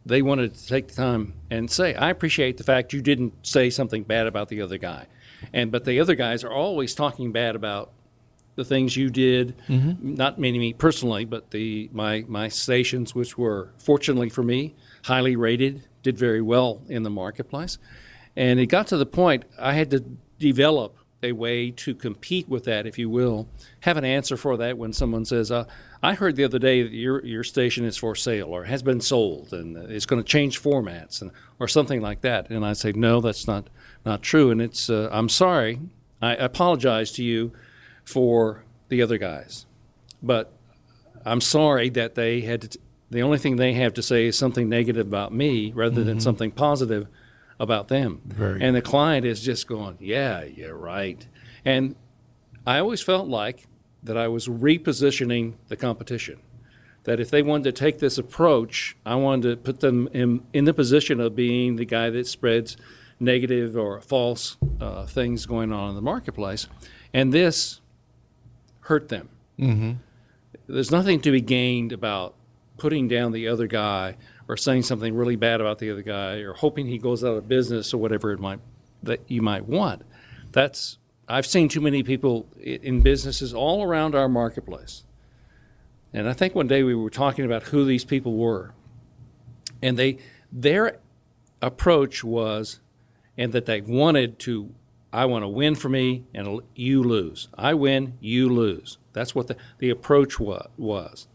they 0.06 0.22
wanted 0.22 0.56
to 0.56 0.68
take 0.68 0.88
the 0.88 0.96
time 0.96 1.34
and 1.52 1.70
say, 1.70 1.94
"I 1.94 2.10
appreciate 2.10 2.58
the 2.58 2.64
fact 2.64 2.94
you 2.94 3.02
didn't 3.02 3.46
say 3.46 3.70
something 3.70 4.04
bad 4.04 4.28
about 4.28 4.50
the 4.50 4.62
other 4.62 4.78
guy," 4.78 5.06
and 5.54 5.72
but 5.72 5.86
the 5.86 6.00
other 6.00 6.16
guys 6.16 6.44
are 6.44 6.52
always 6.52 6.94
talking 6.94 7.32
bad 7.32 7.56
about 7.56 7.92
the 8.56 8.66
things 8.66 8.98
you 8.98 9.10
did, 9.10 9.56
mm-hmm. 9.68 10.16
not 10.16 10.38
meaning 10.38 10.60
me 10.60 10.74
personally, 10.74 11.26
but 11.26 11.52
the 11.52 11.90
my 11.94 12.26
my 12.28 12.50
stations, 12.50 13.16
which 13.16 13.38
were 13.38 13.70
fortunately 13.78 14.30
for 14.30 14.44
me 14.44 14.76
highly 15.04 15.36
rated, 15.36 15.84
did 16.04 16.18
very 16.18 16.42
well 16.42 16.82
in 16.90 17.04
the 17.04 17.10
marketplace, 17.10 17.78
and 18.36 18.60
it 18.60 18.68
got 18.68 18.88
to 18.88 18.98
the 18.98 19.06
point 19.06 19.46
I 19.58 19.74
had 19.74 19.90
to 19.92 20.04
develop 20.40 20.99
a 21.22 21.32
way 21.34 21.72
to 21.72 21.94
compete 21.94 22.48
with 22.48 22.64
that, 22.64 22.86
if 22.86 22.98
you 22.98 23.10
will, 23.10 23.48
have 23.82 23.98
an 23.98 24.06
answer 24.06 24.38
for 24.38 24.58
that 24.58 24.78
when 24.78 24.94
someone 24.94 25.26
says, 25.26 25.52
uh, 25.52 25.66
"I 26.02 26.14
heard 26.14 26.36
the 26.36 26.44
other 26.44 26.60
day 26.60 26.82
that 26.84 26.92
your 26.92 27.26
your 27.26 27.44
station 27.44 27.86
is 27.86 27.98
for 27.98 28.16
sale 28.16 28.48
or 28.48 28.66
has 28.66 28.82
been 28.82 29.02
sold 29.02 29.54
and 29.54 29.76
it's 29.76 30.06
going 30.06 30.22
to 30.22 30.28
change 30.28 30.62
formats 30.62 31.22
and 31.22 31.32
or 31.60 31.68
something 31.68 32.02
like 32.02 32.22
that," 32.22 32.50
and 32.50 32.66
I 32.66 32.74
say, 32.74 32.94
"No, 32.94 33.20
that's 33.22 33.48
not 33.48 33.70
not 34.06 34.22
true," 34.22 34.50
and 34.50 34.62
it's 34.62 34.90
uh, 34.90 35.10
I'm 35.12 35.30
sorry, 35.30 35.80
I 36.22 36.36
apologize 36.36 37.12
to 37.14 37.24
you 37.24 37.52
for 38.06 38.64
the 38.88 39.02
other 39.02 39.18
guys, 39.18 39.66
but 40.24 40.54
I'm 41.26 41.42
sorry 41.42 41.90
that 41.90 42.16
they 42.16 42.42
had 42.42 42.62
to. 42.62 42.80
The 43.12 43.24
only 43.24 43.40
thing 43.40 43.56
they 43.56 43.74
have 43.74 43.96
to 43.96 44.04
say 44.04 44.28
is 44.28 44.38
something 44.38 44.70
negative 44.70 45.08
about 45.08 45.34
me 45.34 45.72
rather 45.74 46.04
than 46.04 46.20
something 46.20 46.52
positive 46.52 47.08
about 47.60 47.88
them. 47.90 48.22
Very. 48.26 48.62
And 48.62 48.76
the 48.76 48.82
client 48.82 49.26
is 49.26 49.42
just 49.42 49.68
going, 49.68 49.98
yeah, 50.00 50.44
you're 50.44 50.78
right. 50.78 51.26
And 51.66 51.96
I 52.66 52.80
always 52.80 53.02
felt 53.02 53.28
like 53.28 53.68
that 54.04 54.18
I 54.18 54.28
was 54.28 54.48
repositioning 54.48 55.56
the 55.68 55.76
competition. 55.76 56.40
That 57.04 57.20
if 57.20 57.30
they 57.30 57.42
wanted 57.42 57.64
to 57.64 57.72
take 57.72 58.00
this 58.00 58.18
approach, 58.18 58.96
I 59.06 59.16
wanted 59.16 59.50
to 59.50 59.58
put 59.58 59.80
them 59.80 60.08
in, 60.14 60.44
in 60.54 60.66
the 60.66 60.74
position 60.74 61.20
of 61.20 61.36
being 61.36 61.76
the 61.76 61.86
guy 61.86 62.10
that 62.10 62.28
spreads 62.28 62.78
negative 63.20 63.76
or 63.76 64.00
false 64.02 64.58
uh, 64.80 65.06
things 65.06 65.46
going 65.46 65.74
on 65.74 65.90
in 65.90 65.96
the 65.96 66.02
marketplace. 66.02 66.68
And 67.14 67.34
this 67.34 67.82
hurt 68.82 69.10
them. 69.10 69.30
Mm-hmm. 69.58 69.92
There's 70.68 70.92
nothing 70.92 71.20
to 71.22 71.32
be 71.32 71.42
gained 71.42 71.92
about 71.92 72.36
putting 72.78 73.08
down 73.08 73.32
the 73.32 73.48
other 73.48 73.68
guy 73.68 74.16
or 74.50 74.58
saying 74.58 74.82
something 74.82 75.16
really 75.16 75.36
bad 75.36 75.62
about 75.62 75.78
the 75.78 75.92
other 75.92 76.02
guy 76.02 76.38
or 76.38 76.54
hoping 76.54 76.88
he 76.88 76.98
goes 76.98 77.24
out 77.24 77.38
of 77.38 77.48
business 77.48 77.94
or 77.94 78.00
whatever 78.00 78.32
it 78.32 78.40
might 78.40 78.60
that 79.04 79.22
you 79.28 79.44
might 79.44 79.66
want. 79.66 80.02
That's 80.52 80.98
I've 81.28 81.46
seen 81.46 81.70
too 81.70 81.80
many 81.80 82.02
people 82.02 82.50
in 82.60 83.02
businesses 83.02 83.54
all 83.54 83.84
around 83.84 84.16
our 84.16 84.28
marketplace. 84.28 85.04
And 86.12 86.28
I 86.28 86.34
think 86.34 86.56
one 86.56 86.68
day 86.68 86.82
we 86.82 86.96
were 86.96 87.12
talking 87.12 87.46
about 87.46 87.64
who 87.64 87.86
these 87.86 88.04
people 88.04 88.36
were. 88.36 88.74
And 89.84 89.98
they 89.98 90.18
their 90.52 90.98
approach 91.62 92.24
was 92.24 92.80
and 93.38 93.54
that 93.54 93.68
they 93.68 93.82
wanted 93.82 94.40
to 94.40 94.74
I 95.14 95.26
want 95.26 95.44
to 95.44 95.48
win 95.48 95.76
for 95.76 95.90
me 95.90 96.26
and 96.34 96.62
you 96.76 97.04
lose. 97.04 97.50
I 97.54 97.76
win, 97.76 98.18
you 98.20 98.50
lose. 98.50 98.98
That's 99.14 99.36
what 99.36 99.48
the, 99.48 99.58
the 99.78 99.92
approach 99.92 100.40
wa- 100.40 100.68
was. 100.78 101.28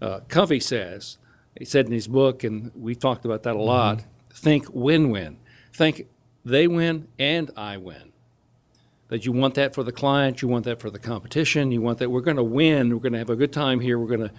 Uh, 0.00 0.20
Covey 0.28 0.60
says, 0.60 1.18
he 1.58 1.64
said 1.64 1.86
in 1.86 1.92
his 1.92 2.08
book, 2.08 2.44
and 2.44 2.70
we've 2.74 2.98
talked 2.98 3.24
about 3.24 3.42
that 3.44 3.56
a 3.56 3.62
lot 3.62 4.04
think 4.34 4.66
win 4.72 5.10
win. 5.10 5.38
Think 5.72 6.06
they 6.44 6.66
win 6.66 7.08
and 7.18 7.50
I 7.56 7.76
win. 7.78 8.12
That 9.08 9.24
you 9.24 9.32
want 9.32 9.54
that 9.54 9.74
for 9.74 9.82
the 9.82 9.92
client, 9.92 10.42
you 10.42 10.48
want 10.48 10.64
that 10.64 10.80
for 10.80 10.90
the 10.90 10.98
competition, 10.98 11.70
you 11.70 11.80
want 11.80 11.98
that 11.98 12.10
we're 12.10 12.20
going 12.20 12.36
to 12.36 12.44
win, 12.44 12.90
we're 12.90 13.00
going 13.00 13.12
to 13.12 13.18
have 13.18 13.30
a 13.30 13.36
good 13.36 13.52
time 13.52 13.80
here, 13.80 13.98
we're 13.98 14.16
going 14.16 14.28
to 14.28 14.32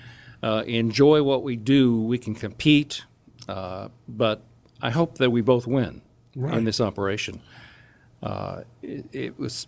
uh, 0.43 0.63
enjoy 0.63 1.23
what 1.23 1.43
we 1.43 1.55
do, 1.55 2.01
we 2.01 2.17
can 2.17 2.35
compete, 2.35 3.05
uh, 3.47 3.87
but 4.07 4.41
I 4.81 4.89
hope 4.89 5.17
that 5.19 5.29
we 5.29 5.41
both 5.41 5.65
win 5.65 6.01
in 6.35 6.65
this 6.65 6.81
operation. 6.81 7.41
Uh, 8.21 8.61
it, 8.81 9.05
it 9.13 9.39
was 9.39 9.67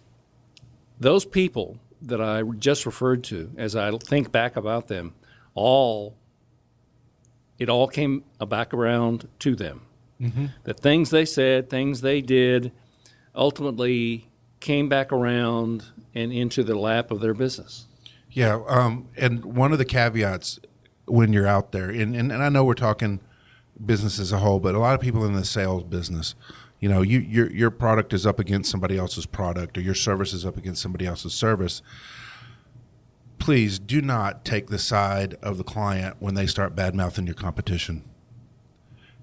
those 1.00 1.26
people 1.26 1.78
that 2.02 2.22
I 2.22 2.42
just 2.42 2.86
referred 2.86 3.24
to, 3.26 3.52
as 3.56 3.76
I 3.76 3.96
think 3.98 4.32
back 4.32 4.56
about 4.58 4.88
them, 4.88 5.14
all 5.54 6.16
it 7.60 7.70
all 7.70 7.88
came 7.88 8.24
back 8.40 8.74
around 8.74 9.28
to 9.40 9.56
them. 9.56 9.82
The 10.64 10.74
things 10.74 11.12
they 11.12 11.26
said, 11.26 11.70
things 11.70 12.02
they 12.02 12.22
did, 12.22 12.72
ultimately 13.36 14.28
came 14.60 14.90
back 14.90 15.12
around 15.12 15.86
and 16.16 16.34
into 16.34 16.64
the 16.64 16.76
lap 16.76 17.12
of 17.12 17.22
their 17.22 17.36
business. 17.36 17.86
Yeah, 18.32 18.62
um, 18.68 19.08
and 19.16 19.46
one 19.46 19.72
of 19.72 19.78
the 19.78 19.86
caveats 19.86 20.60
when 21.06 21.34
you're 21.34 21.48
out 21.48 21.72
there, 21.72 21.90
and, 21.90 22.16
and, 22.16 22.32
and 22.32 22.44
I 22.44 22.50
know 22.50 22.66
we're 22.66 22.74
talking 22.74 23.20
business 23.84 24.20
as 24.20 24.32
a 24.32 24.40
whole, 24.40 24.60
but 24.60 24.76
a 24.76 24.80
lot 24.80 24.96
of 24.96 25.02
people 25.02 25.24
in 25.26 25.34
the 25.34 25.46
sales 25.46 25.84
business, 25.84 26.36
you 26.80 26.90
know, 26.90 27.02
you 27.02 27.20
your 27.20 27.52
your 27.52 27.72
product 27.72 28.14
is 28.14 28.26
up 28.26 28.40
against 28.40 28.70
somebody 28.70 28.98
else's 28.98 29.26
product, 29.26 29.78
or 29.78 29.82
your 29.82 29.96
service 29.96 30.34
is 30.34 30.46
up 30.46 30.58
against 30.58 30.82
somebody 30.82 31.06
else's 31.06 31.34
service. 31.34 31.82
Please 33.40 33.80
do 33.80 34.02
not 34.02 34.44
take 34.44 34.68
the 34.68 34.80
side 34.80 35.36
of 35.42 35.58
the 35.58 35.64
client 35.64 36.18
when 36.20 36.36
they 36.36 36.48
start 36.48 36.76
bad 36.76 36.96
mouthing 36.96 37.26
your 37.26 37.36
competition. 37.36 38.04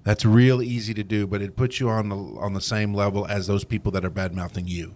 That's 0.05 0.25
real 0.25 0.63
easy 0.63 0.95
to 0.95 1.03
do, 1.03 1.27
but 1.27 1.41
it 1.43 1.57
puts 1.57 1.81
you 1.81 1.89
on 1.89 2.11
the 2.11 2.17
on 2.17 2.53
the 2.53 2.61
same 2.61 2.93
level 2.95 3.27
as 3.27 3.47
those 3.47 3.65
people 3.65 3.91
that 3.93 4.05
are 4.05 4.11
bad 4.11 4.35
mouthing 4.35 4.67
you 4.67 4.95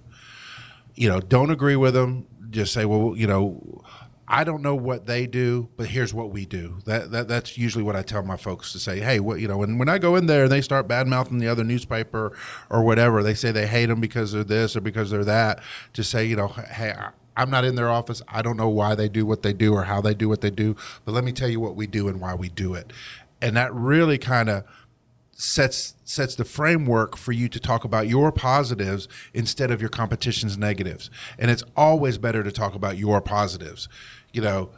you 0.98 1.08
know, 1.08 1.20
don't 1.20 1.50
agree 1.50 1.76
with 1.76 1.94
them. 1.94 2.26
Just 2.50 2.72
say, 2.72 2.84
well, 2.84 3.14
you 3.16 3.28
know, 3.28 3.84
I 4.26 4.42
don't 4.42 4.62
know 4.62 4.74
what 4.74 5.06
they 5.06 5.26
do, 5.26 5.68
but 5.76 5.86
here's 5.86 6.12
what 6.12 6.30
we 6.30 6.44
do. 6.44 6.78
That, 6.86 7.12
that 7.12 7.28
that's 7.28 7.56
usually 7.56 7.84
what 7.84 7.94
I 7.94 8.02
tell 8.02 8.22
my 8.22 8.36
folks 8.36 8.72
to 8.72 8.80
say. 8.80 8.98
Hey, 8.98 9.20
what 9.20 9.38
you 9.38 9.46
know, 9.46 9.58
when 9.58 9.78
when 9.78 9.88
I 9.88 9.98
go 9.98 10.16
in 10.16 10.26
there 10.26 10.44
and 10.44 10.52
they 10.52 10.60
start 10.60 10.88
bad 10.88 11.06
mouthing 11.06 11.38
the 11.38 11.46
other 11.46 11.62
newspaper 11.62 12.36
or 12.68 12.82
whatever, 12.82 13.22
they 13.22 13.34
say 13.34 13.52
they 13.52 13.66
hate 13.66 13.86
them 13.86 14.00
because 14.00 14.32
they're 14.32 14.42
this 14.42 14.74
or 14.74 14.80
because 14.80 15.10
they're 15.10 15.24
that. 15.24 15.60
Just 15.92 16.10
say, 16.10 16.24
you 16.26 16.34
know, 16.36 16.48
hey. 16.48 16.94
I'm 17.38 17.50
not 17.50 17.64
in 17.64 17.76
their 17.76 17.88
office. 17.88 18.20
I 18.26 18.42
don't 18.42 18.56
know 18.56 18.68
why 18.68 18.96
they 18.96 19.08
do 19.08 19.24
what 19.24 19.42
they 19.42 19.52
do 19.52 19.72
or 19.72 19.84
how 19.84 20.00
they 20.00 20.12
do 20.12 20.28
what 20.28 20.40
they 20.40 20.50
do, 20.50 20.74
but 21.04 21.12
let 21.12 21.22
me 21.22 21.30
tell 21.30 21.48
you 21.48 21.60
what 21.60 21.76
we 21.76 21.86
do 21.86 22.08
and 22.08 22.20
why 22.20 22.34
we 22.34 22.48
do 22.48 22.74
it. 22.74 22.92
And 23.40 23.56
that 23.56 23.72
really 23.72 24.18
kind 24.18 24.50
of 24.50 24.64
sets 25.32 25.94
sets 26.02 26.34
the 26.34 26.44
framework 26.44 27.16
for 27.16 27.30
you 27.30 27.48
to 27.48 27.60
talk 27.60 27.84
about 27.84 28.08
your 28.08 28.32
positives 28.32 29.06
instead 29.32 29.70
of 29.70 29.80
your 29.80 29.88
competition's 29.88 30.58
negatives. 30.58 31.10
And 31.38 31.48
it's 31.48 31.62
always 31.76 32.18
better 32.18 32.42
to 32.42 32.50
talk 32.50 32.74
about 32.74 32.98
your 32.98 33.20
positives. 33.20 33.88
You 34.32 34.42
know, 34.42 34.70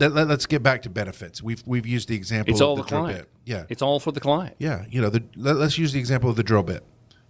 let, 0.00 0.12
let, 0.12 0.28
us 0.30 0.46
get 0.46 0.64
back 0.64 0.82
to 0.82 0.90
benefits. 0.90 1.40
We've 1.40 1.62
we've 1.66 1.86
used 1.86 2.08
the 2.08 2.16
example 2.16 2.52
It's 2.52 2.60
of 2.60 2.68
all 2.68 2.76
the, 2.76 2.82
the 2.82 2.88
drill 2.88 3.00
client. 3.02 3.18
bit. 3.20 3.28
Yeah. 3.44 3.64
It's 3.68 3.82
all 3.82 4.00
for 4.00 4.10
the 4.10 4.20
client. 4.20 4.56
Yeah, 4.58 4.86
you 4.90 5.00
know, 5.00 5.10
the, 5.10 5.22
let, 5.36 5.56
us 5.58 5.78
use 5.78 5.92
the 5.92 6.00
example 6.00 6.28
of 6.28 6.34
the 6.34 6.42
drill 6.42 6.64
bit. 6.64 6.82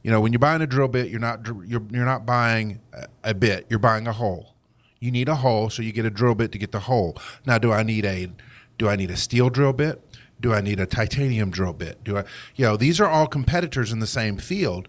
You 0.04 0.10
know, 0.10 0.20
when 0.20 0.32
you're 0.32 0.38
buying 0.38 0.60
a 0.60 0.66
drill 0.66 0.88
bit, 0.88 1.08
you're 1.08 1.18
not 1.18 1.46
you're 1.46 1.82
you're 1.90 2.04
not 2.04 2.26
buying 2.26 2.80
a, 3.24 3.32
bit. 3.32 3.66
You're 3.70 3.78
buying 3.78 4.06
a 4.06 4.12
hole. 4.12 4.54
You 5.00 5.10
need 5.10 5.30
a 5.30 5.34
hole, 5.34 5.70
so 5.70 5.82
you 5.82 5.92
get 5.92 6.04
a 6.04 6.10
drill 6.10 6.34
bit 6.34 6.52
to 6.52 6.58
get 6.58 6.72
the 6.72 6.80
hole. 6.80 7.16
Now, 7.46 7.56
do 7.56 7.72
I 7.72 7.82
need 7.82 8.04
a 8.04 8.30
do 8.76 8.88
I 8.88 8.96
need 8.96 9.10
a 9.10 9.16
steel 9.16 9.48
drill 9.48 9.72
bit? 9.72 10.00
Do 10.40 10.52
I 10.52 10.60
need 10.60 10.78
a 10.78 10.84
titanium 10.84 11.50
drill 11.50 11.72
bit? 11.72 12.04
Do 12.04 12.18
I, 12.18 12.24
you 12.54 12.66
know, 12.66 12.76
these 12.76 13.00
are 13.00 13.08
all 13.08 13.26
competitors 13.26 13.92
in 13.92 14.00
the 14.00 14.06
same 14.06 14.36
field. 14.36 14.88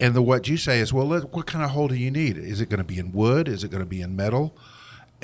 And 0.00 0.14
the 0.14 0.22
what 0.22 0.48
you 0.48 0.56
say 0.56 0.80
is, 0.80 0.92
well, 0.92 1.06
let, 1.06 1.32
what 1.32 1.46
kind 1.46 1.64
of 1.64 1.70
hole 1.70 1.88
do 1.88 1.94
you 1.94 2.10
need? 2.10 2.38
Is 2.38 2.60
it 2.60 2.68
going 2.68 2.78
to 2.78 2.84
be 2.84 2.98
in 2.98 3.12
wood? 3.12 3.48
Is 3.48 3.64
it 3.64 3.70
going 3.70 3.82
to 3.82 3.88
be 3.88 4.00
in 4.00 4.16
metal? 4.16 4.56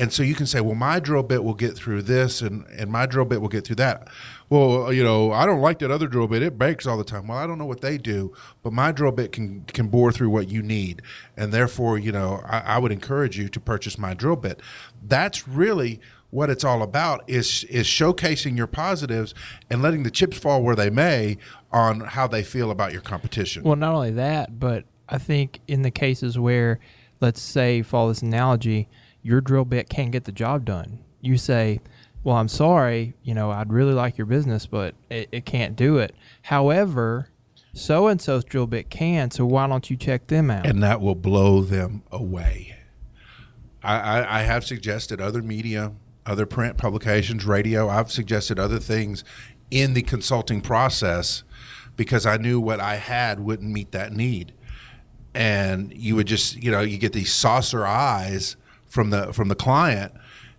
And 0.01 0.11
so 0.11 0.23
you 0.23 0.35
can 0.35 0.47
say, 0.47 0.63
well, 0.63 0.75
my 0.75 0.99
drill 0.99 1.23
bit 1.23 1.45
will 1.45 1.55
get 1.55 1.77
through 1.77 2.01
this, 2.03 2.41
and, 2.41 2.65
and 2.69 2.91
my 2.91 3.05
drill 3.05 3.27
bit 3.27 3.43
will 3.43 3.51
get 3.51 3.67
through 3.67 3.77
that. 3.77 4.09
Well, 4.49 4.91
you 4.91 5.05
know, 5.05 5.31
I 5.31 5.45
don't 5.45 5.61
like 5.61 5.79
that 5.81 5.91
other 5.91 6.07
drill 6.07 6.27
bit; 6.27 6.43
it 6.43 6.57
breaks 6.57 6.87
all 6.87 6.97
the 6.97 7.05
time. 7.05 7.27
Well, 7.27 7.37
I 7.37 7.47
don't 7.47 7.59
know 7.59 7.67
what 7.67 7.83
they 7.83 7.99
do, 7.99 8.35
but 8.63 8.73
my 8.73 8.93
drill 8.93 9.13
bit 9.13 9.31
can 9.31 9.65
can 9.65 9.89
bore 9.89 10.11
through 10.11 10.31
what 10.31 10.49
you 10.49 10.63
need, 10.63 11.03
and 11.37 11.53
therefore, 11.53 11.99
you 11.99 12.13
know, 12.13 12.43
I, 12.47 12.61
I 12.61 12.79
would 12.79 12.93
encourage 12.93 13.39
you 13.39 13.51
to 13.51 13.61
purchase 13.61 13.99
my 13.99 14.15
drill 14.15 14.37
bit. 14.37 14.61
That's 15.07 15.47
really 15.47 16.01
what 16.31 16.49
it's 16.49 16.65
all 16.65 16.83
about 16.83 17.23
is 17.27 17.65
is 17.65 17.87
showcasing 17.87 18.57
your 18.57 18.67
positives 18.67 19.35
and 19.69 19.83
letting 19.83 20.03
the 20.03 20.11
chips 20.11 20.39
fall 20.39 20.63
where 20.63 20.77
they 20.77 20.89
may 20.89 21.37
on 21.73 22.01
how 22.01 22.27
they 22.27 22.43
feel 22.43 22.71
about 22.71 22.93
your 22.93 23.03
competition. 23.03 23.65
Well, 23.65 23.77
not 23.77 23.95
only 23.95 24.13
that, 24.13 24.59
but 24.59 24.85
I 25.11 25.19
think 25.19 25.61
in 25.69 25.83
the 25.83 25.91
cases 25.91 26.39
where, 26.39 26.79
let's 27.21 27.43
say, 27.43 27.83
follow 27.83 28.09
this 28.09 28.23
analogy, 28.23 28.89
your 29.23 29.41
drill 29.41 29.65
bit 29.65 29.89
can't 29.89 30.11
get 30.11 30.25
the 30.25 30.33
job 30.33 30.65
done. 30.65 31.01
You 31.21 31.37
say, 31.37 31.81
well, 32.25 32.37
I'm 32.37 32.49
sorry, 32.49 33.15
you 33.23 33.35
know, 33.35 33.51
I'd 33.51 33.73
really 33.73 33.93
like 33.93 34.19
your 34.19 34.27
business, 34.27 34.67
but 34.67 34.95
it, 35.11 35.29
it 35.33 35.45
can't 35.45 35.77
do 35.77 35.99
it. 35.99 36.15
However, 36.43 37.29
so 37.73 38.09
and 38.09 38.21
so's 38.21 38.45
drill 38.45 38.67
bit 38.67 38.91
can, 38.91 39.31
so 39.31 39.47
why 39.47 39.67
don't 39.67 39.89
you 39.91 39.97
check 39.97 40.27
them 40.27 40.51
out? 40.51 40.67
and 40.67 40.83
that 40.83 41.01
will 41.01 41.15
blow 41.15 41.63
them 41.63 42.03
away. 42.11 42.77
I, 43.83 43.99
I, 43.99 44.41
I 44.41 44.43
have 44.43 44.65
suggested 44.65 45.21
other 45.21 45.43
media, 45.43 45.93
other 46.27 46.47
print 46.47 46.77
publications, 46.77 47.45
radio. 47.47 47.89
I've 47.89 48.11
suggested 48.11 48.59
other 48.59 48.79
things 48.79 49.25
in 49.71 49.95
the 49.95 50.03
consulting 50.03 50.61
process 50.61 51.45
because 51.97 52.27
I 52.27 52.37
knew 52.37 52.61
what 52.61 52.81
I 52.81 52.97
had 52.97 53.41
wouldn't 53.41 53.71
meet 53.71 53.93
that 53.93 54.13
need. 54.13 54.53
And 55.33 55.93
you 55.95 56.17
would 56.17 56.27
just, 56.27 56.57
you 56.57 56.71
know, 56.71 56.81
you 56.81 56.99
get 56.99 57.13
these 57.13 57.33
saucer 57.33 57.87
eyes 57.87 58.57
from 58.91 59.09
the 59.09 59.33
from 59.33 59.49
the 59.49 59.55
client, 59.55 60.13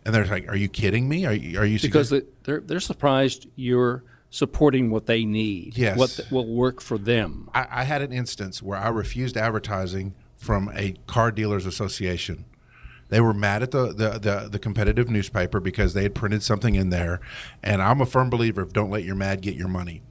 and 0.04 0.16
they're 0.16 0.26
like, 0.26 0.48
"Are 0.50 0.56
you 0.56 0.68
kidding 0.68 1.08
me? 1.08 1.26
Are 1.28 1.34
you, 1.34 1.60
are 1.60 1.66
you 1.66 1.80
because 1.80 2.12
they're 2.44 2.62
they're 2.62 2.80
surprised 2.80 3.48
you're 3.56 4.04
supporting 4.32 4.90
what 4.90 5.06
they 5.06 5.26
need. 5.26 5.78
Yes. 5.78 5.98
what 5.98 6.10
th- 6.10 6.32
will 6.32 6.48
work 6.48 6.82
for 6.82 6.98
them. 6.98 7.50
I, 7.54 7.68
I 7.70 7.84
had 7.84 8.02
an 8.02 8.12
instance 8.12 8.64
where 8.64 8.80
I 8.80 8.88
refused 8.88 9.38
advertising 9.38 10.16
from 10.38 10.72
a 10.74 10.96
car 11.06 11.32
dealers 11.32 11.66
association. 11.66 12.46
They 13.10 13.20
were 13.20 13.34
mad 13.34 13.62
at 13.62 13.72
the, 13.72 13.88
the, 13.88 14.18
the, 14.18 14.50
the 14.50 14.58
competitive 14.58 15.10
newspaper 15.10 15.60
because 15.60 15.94
they 15.94 16.04
had 16.04 16.16
printed 16.16 16.44
something 16.44 16.76
in 16.76 16.90
there. 16.90 17.20
And 17.62 17.82
I'm 17.82 18.00
a 18.00 18.06
firm 18.06 18.30
believer 18.30 18.62
of 18.62 18.72
don't 18.72 18.90
let 18.90 19.04
your 19.04 19.16
mad 19.16 19.42
get 19.42 19.56
your 19.56 19.68
money. 19.68 20.02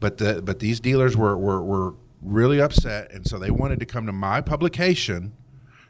But 0.00 0.16
the, 0.16 0.40
but 0.42 0.58
these 0.58 0.80
dealers 0.80 1.14
were, 1.16 1.36
were, 1.36 1.62
were 1.62 1.94
really 2.22 2.60
upset. 2.60 3.12
And 3.12 3.26
so 3.26 3.38
they 3.38 3.50
wanted 3.50 3.78
to 3.80 3.86
come 3.86 4.06
to 4.06 4.12
my 4.12 4.40
publication 4.40 5.34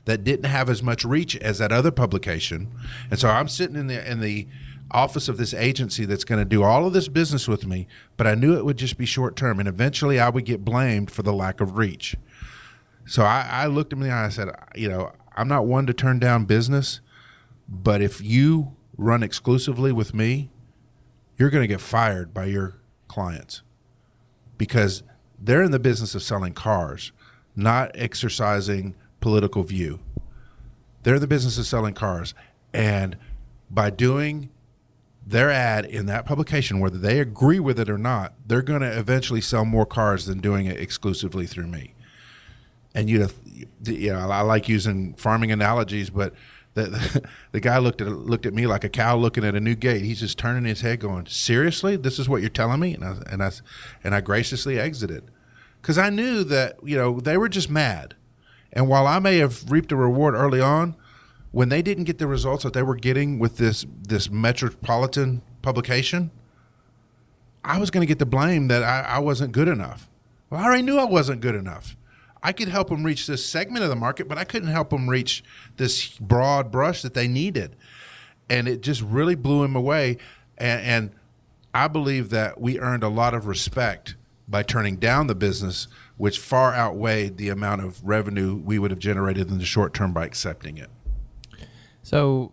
that 0.07 0.25
didn't 0.25 0.47
have 0.47 0.71
as 0.71 0.83
much 0.83 1.05
reach 1.05 1.37
as 1.37 1.59
that 1.59 1.71
other 1.71 1.91
publication. 1.91 2.69
And 3.11 3.21
so 3.21 3.29
I'm 3.29 3.49
sitting 3.49 3.77
in 3.77 3.89
the 3.89 4.11
in 4.11 4.21
the 4.21 4.49
office 4.91 5.29
of 5.29 5.37
this 5.37 5.53
agency 5.53 6.05
that's 6.05 6.25
going 6.25 6.39
to 6.39 6.45
do 6.45 6.63
all 6.63 6.87
of 6.87 6.93
this 6.93 7.09
business 7.09 7.49
with 7.49 7.67
me, 7.67 7.89
but 8.17 8.27
I 8.27 8.37
knew 8.37 8.57
it 8.57 8.65
would 8.65 8.77
just 8.77 8.97
be 8.97 9.05
short 9.05 9.35
term 9.37 9.59
and 9.59 9.69
eventually 9.69 10.21
I 10.21 10.29
would 10.29 10.45
get 10.45 10.65
blamed 10.65 11.11
for 11.11 11.23
the 11.23 11.33
lack 11.33 11.61
of 11.61 11.77
reach. 11.77 12.17
So 13.05 13.25
I, 13.25 13.49
I 13.51 13.67
looked 13.67 13.93
him 13.93 14.01
in 14.03 14.09
the 14.09 14.15
eye 14.15 14.19
and 14.19 14.27
I 14.27 14.29
said, 14.31 14.49
you 14.77 14.89
know, 14.89 15.13
I'm 15.37 15.49
not 15.49 15.67
one 15.67 15.87
to 15.87 15.93
turn 15.93 16.21
down 16.21 16.45
business, 16.45 17.01
but 17.69 18.01
if 18.01 18.23
you 18.23 18.77
run 18.97 19.23
exclusively 19.23 19.93
with 19.93 20.15
me, 20.15 20.51
you're 21.37 21.51
going 21.51 21.63
to 21.63 21.69
get 21.69 21.81
fired 21.81 22.33
by 22.33 22.47
your 22.47 22.77
clients 23.09 23.63
because 24.57 25.03
they're 25.39 25.63
in 25.63 25.73
the 25.73 25.79
business 25.79 26.15
of 26.15 26.23
selling 26.23 26.55
cars, 26.55 27.13
not 27.55 27.91
exercising 27.95 28.95
political 29.27 29.65
view. 29.65 29.99
They're 31.03 31.19
the 31.19 31.27
business 31.27 31.59
of 31.59 31.67
selling 31.67 31.95
cars. 31.95 32.33
And 32.73 33.17
by 33.69 33.91
doing 33.91 34.51
their 35.27 35.51
ad 35.51 35.85
in 35.85 36.07
that 36.07 36.27
publication, 36.27 36.79
whether 36.79 36.97
they 36.97 37.19
agree 37.19 37.59
with 37.59 37.81
it 37.81 37.91
or 37.91 37.99
not, 37.99 38.35
they're 38.47 38.63
going 38.63 38.83
to 38.83 38.99
eventually 38.99 39.41
sell 39.41 39.65
more 39.65 39.85
cars 39.85 40.27
than 40.27 40.39
doing 40.39 40.67
it 40.67 40.79
exclusively 40.79 41.45
through 41.45 41.67
me. 41.67 41.93
And 42.95 43.11
you, 43.11 43.27
you 43.83 44.13
know, 44.13 44.31
I 44.31 44.43
like 44.43 44.69
using 44.69 45.15
farming 45.15 45.51
analogies, 45.51 46.09
but 46.09 46.33
the, 46.75 47.25
the 47.51 47.59
guy 47.59 47.79
looked 47.79 48.01
at 48.01 48.07
looked 48.07 48.47
at 48.47 48.55
me 48.55 48.69
like 48.69 48.85
a 48.85 48.89
cow 48.89 49.17
looking 49.17 49.45
at 49.45 49.57
a 49.57 49.61
new 49.61 49.75
gate. 49.75 50.03
He's 50.03 50.21
just 50.21 50.39
turning 50.39 50.65
his 50.67 50.83
head, 50.83 51.01
going, 51.01 51.27
"Seriously, 51.27 51.97
this 51.97 52.21
is 52.21 52.29
what 52.29 52.43
you're 52.43 52.49
telling 52.49 52.79
me?" 52.79 52.95
And 52.95 53.05
I 53.05 53.17
and 53.33 53.43
I 53.43 53.51
and 54.05 54.15
I 54.15 54.21
graciously 54.21 54.79
exited 54.79 55.33
because 55.83 55.99
I 55.99 56.11
knew 56.11 56.45
that 56.45 56.77
you 56.85 56.97
know 56.97 57.19
they 57.19 57.37
were 57.37 57.49
just 57.49 57.69
mad. 57.69 58.15
And 58.77 58.89
while 58.89 59.07
I 59.07 59.19
may 59.19 59.39
have 59.39 59.71
reaped 59.71 59.91
a 59.91 59.97
reward 59.97 60.35
early 60.35 60.61
on, 60.61 60.95
when 61.51 61.71
they 61.71 61.81
didn't 61.81 62.05
get 62.05 62.19
the 62.19 62.27
results 62.27 62.63
that 62.63 62.75
they 62.75 62.83
were 62.83 62.95
getting 62.95 63.39
with 63.39 63.57
this 63.57 63.87
this 64.07 64.31
metropolitan 64.31 65.41
publication, 65.63 66.31
I 67.65 67.79
was 67.79 67.91
going 67.91 68.03
to 68.03 68.07
get 68.07 68.19
the 68.19 68.27
blame 68.27 68.69
that 68.69 68.83
I, 68.83 69.01
I 69.01 69.19
wasn't 69.21 69.53
good 69.53 69.67
enough. 69.67 70.11
Well, 70.51 70.61
I 70.61 70.65
already 70.65 70.83
knew 70.83 70.99
I 70.99 71.05
wasn't 71.05 71.41
good 71.41 71.55
enough. 71.55 71.97
I 72.43 72.53
could 72.53 72.69
help 72.69 72.91
them 72.91 73.03
reach 73.03 73.27
this 73.27 73.45
segment 73.45 73.83
of 73.83 73.89
the 73.89 73.97
market, 73.97 74.29
but 74.29 74.37
I 74.37 74.45
couldn't 74.45 74.69
help 74.69 74.91
them 74.91 75.09
reach 75.09 75.43
this 75.79 76.11
broad 76.19 76.71
brush 76.71 77.01
that 77.01 77.15
they 77.15 77.27
needed. 77.27 77.75
And 78.51 78.69
it 78.69 78.83
just 78.83 79.01
really 79.01 79.35
blew 79.35 79.65
him 79.65 79.75
away. 79.75 80.19
And, 80.59 80.83
and 80.83 81.11
I 81.73 81.89
believe 81.89 82.29
that 82.29 82.61
we 82.61 82.79
earned 82.79 83.03
a 83.03 83.09
lot 83.09 83.33
of 83.33 83.47
respect 83.47 84.17
by 84.47 84.63
turning 84.63 84.97
down 84.97 85.27
the 85.27 85.35
business, 85.35 85.89
which 86.17 86.39
far 86.39 86.75
outweighed 86.75 87.37
the 87.37 87.49
amount 87.49 87.83
of 87.83 88.03
revenue 88.05 88.55
we 88.55 88.79
would 88.79 88.91
have 88.91 89.01
generated 89.01 89.51
in 89.51 89.59
the 89.59 89.65
short 89.65 89.93
term 89.93 90.13
by 90.13 90.25
accepting 90.25 90.79
it. 90.79 90.91
So, 92.03 92.53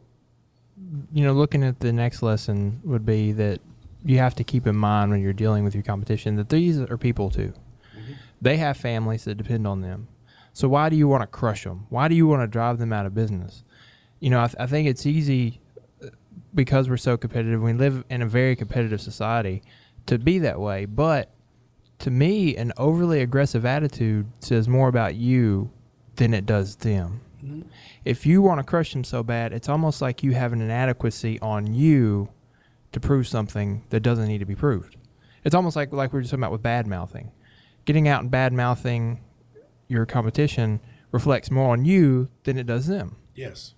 you 1.14 1.24
know, 1.24 1.34
looking 1.34 1.64
at 1.64 1.80
the 1.80 1.94
next 1.94 2.22
lesson 2.22 2.82
would 2.84 3.06
be 3.06 3.32
that 3.34 3.62
you 4.06 4.18
have 4.18 4.36
to 4.36 4.44
keep 4.44 4.68
in 4.68 4.76
mind 4.76 5.12
when 5.12 5.22
you're 5.22 5.34
dealing 5.34 5.64
with 5.64 5.74
your 5.74 5.84
competition 5.84 6.36
that 6.36 6.50
these 6.50 6.80
are 6.80 6.98
people 6.98 7.30
too. 7.30 7.54
They 8.42 8.58
have 8.58 8.76
families 8.76 9.24
that 9.24 9.36
depend 9.36 9.66
on 9.66 9.82
them. 9.82 10.10
So 10.52 10.68
why 10.68 10.90
do 10.90 10.96
you 10.96 11.08
want 11.08 11.22
to 11.22 11.28
crush 11.28 11.64
them? 11.64 11.88
Why 11.90 12.08
do 12.08 12.16
you 12.16 12.28
want 12.28 12.42
to 12.42 12.48
drive 12.48 12.78
them 12.78 12.92
out 12.92 13.06
of 13.06 13.16
business? 13.16 13.64
You 14.20 14.30
know, 14.30 14.42
I, 14.42 14.48
th- 14.48 14.58
I 14.60 14.68
think 14.68 14.88
it's 14.88 15.06
easy 15.06 15.62
uh, 16.04 16.10
because 16.54 16.90
we're 16.90 16.98
so 16.98 17.16
competitive. 17.18 17.62
We 17.62 17.74
live 17.74 18.04
in 18.10 18.22
a 18.22 18.28
very 18.28 18.56
competitive 18.56 19.02
society 19.02 19.64
to 20.06 20.20
be 20.20 20.40
that 20.40 20.60
way. 20.60 20.86
But 20.86 21.32
to 22.04 22.12
me, 22.12 22.54
an 22.58 22.74
overly 22.76 23.22
aggressive 23.22 23.66
attitude 23.66 24.26
says 24.42 24.68
more 24.68 24.90
about 24.90 25.16
you 25.16 25.72
than 26.18 26.34
it 26.34 26.46
does 26.46 26.76
them. 26.76 27.22
Mm-hmm. 27.42 27.62
If 28.04 28.26
you 28.26 28.42
want 28.42 28.60
to 28.60 28.66
crush 28.66 28.92
them 28.92 29.06
so 29.06 29.24
bad, 29.24 29.54
it's 29.54 29.70
almost 29.70 30.02
like 30.02 30.22
you 30.22 30.34
have 30.34 30.52
an 30.52 30.60
inadequacy 30.60 31.40
on 31.40 31.74
you 31.74 32.28
to 32.92 33.00
prove 33.00 33.26
something 33.26 33.86
that 33.90 34.02
doesn't 34.02 34.28
need 34.28 34.40
to 34.40 34.46
be 34.46 34.54
proved. 34.54 34.98
It's 35.46 35.56
almost 35.56 35.78
like 35.78 35.94
like 35.94 36.12
we 36.12 36.18
were 36.18 36.22
just 36.24 36.32
talking 36.32 36.44
about 36.44 36.52
with 36.52 36.62
bad 36.62 36.88
mouthing. 36.88 37.32
Getting 37.86 38.10
out 38.10 38.22
and 38.22 38.30
bad 38.30 38.52
mouthing 38.52 39.22
your 39.88 40.06
competition 40.06 40.82
reflects 41.14 41.50
more 41.50 41.72
on 41.72 41.86
you 41.86 42.28
than 42.44 42.58
it 42.58 42.68
does 42.68 42.88
them. 42.88 43.16
Yes. 43.34 43.76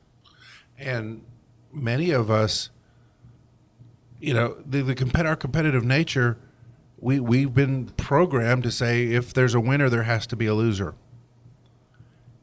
And 0.79 1.23
many 1.71 2.09
of 2.09 2.31
us, 2.31 2.71
you 4.19 4.33
know, 4.33 4.57
the, 4.65 4.81
the 4.81 4.95
compet- 4.95 5.27
our 5.27 5.35
competitive 5.35 5.85
nature, 5.85 6.39
we, 6.97 7.19
we've 7.19 7.53
been 7.53 7.87
programmed 7.97 8.63
to 8.63 8.71
say 8.71 9.07
if 9.07 9.33
there's 9.33 9.53
a 9.53 9.59
winner, 9.59 9.89
there 9.89 10.03
has 10.03 10.25
to 10.27 10.35
be 10.35 10.45
a 10.45 10.53
loser. 10.53 10.95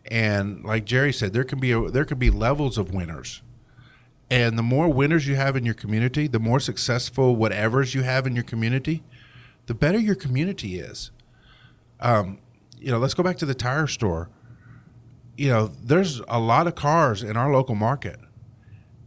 And 0.07 0.65
like 0.65 0.85
Jerry 0.85 1.13
said, 1.13 1.33
there 1.33 1.45
can 1.45 1.59
be 1.59 1.73
a, 1.73 1.91
there 1.91 2.05
can 2.05 2.19
be 2.19 2.31
levels 2.31 2.77
of 2.77 2.93
winners. 2.93 3.43
And 4.31 4.59
the 4.59 4.63
more 4.63 4.89
winners 4.89 5.27
you 5.27 5.37
have 5.37 5.57
in 5.57 5.65
your 5.65 5.75
community, 5.75 6.27
the 6.27 6.39
more 6.39 6.61
successful 6.61 7.37
whatever's 7.37 7.95
you 7.95 8.03
have 8.03 8.27
in 8.27 8.35
your 8.35 8.45
community, 8.45 9.03
the 9.67 9.75
better 9.75 9.99
your 9.99 10.15
community 10.15 10.79
is. 10.79 11.11
Um, 12.01 12.39
you 12.79 12.91
know, 12.91 12.99
let's 12.99 13.15
go 13.15 13.23
back 13.23 13.37
to 13.39 13.47
the 13.47 13.55
tire 13.55 13.87
store. 13.87 14.29
You 15.37 15.49
know, 15.51 15.67
there's 15.83 16.21
a 16.29 16.41
lot 16.41 16.67
of 16.67 16.75
cars 16.75 17.23
in 17.23 17.37
our 17.37 17.53
local 17.53 17.75
market. 17.75 18.19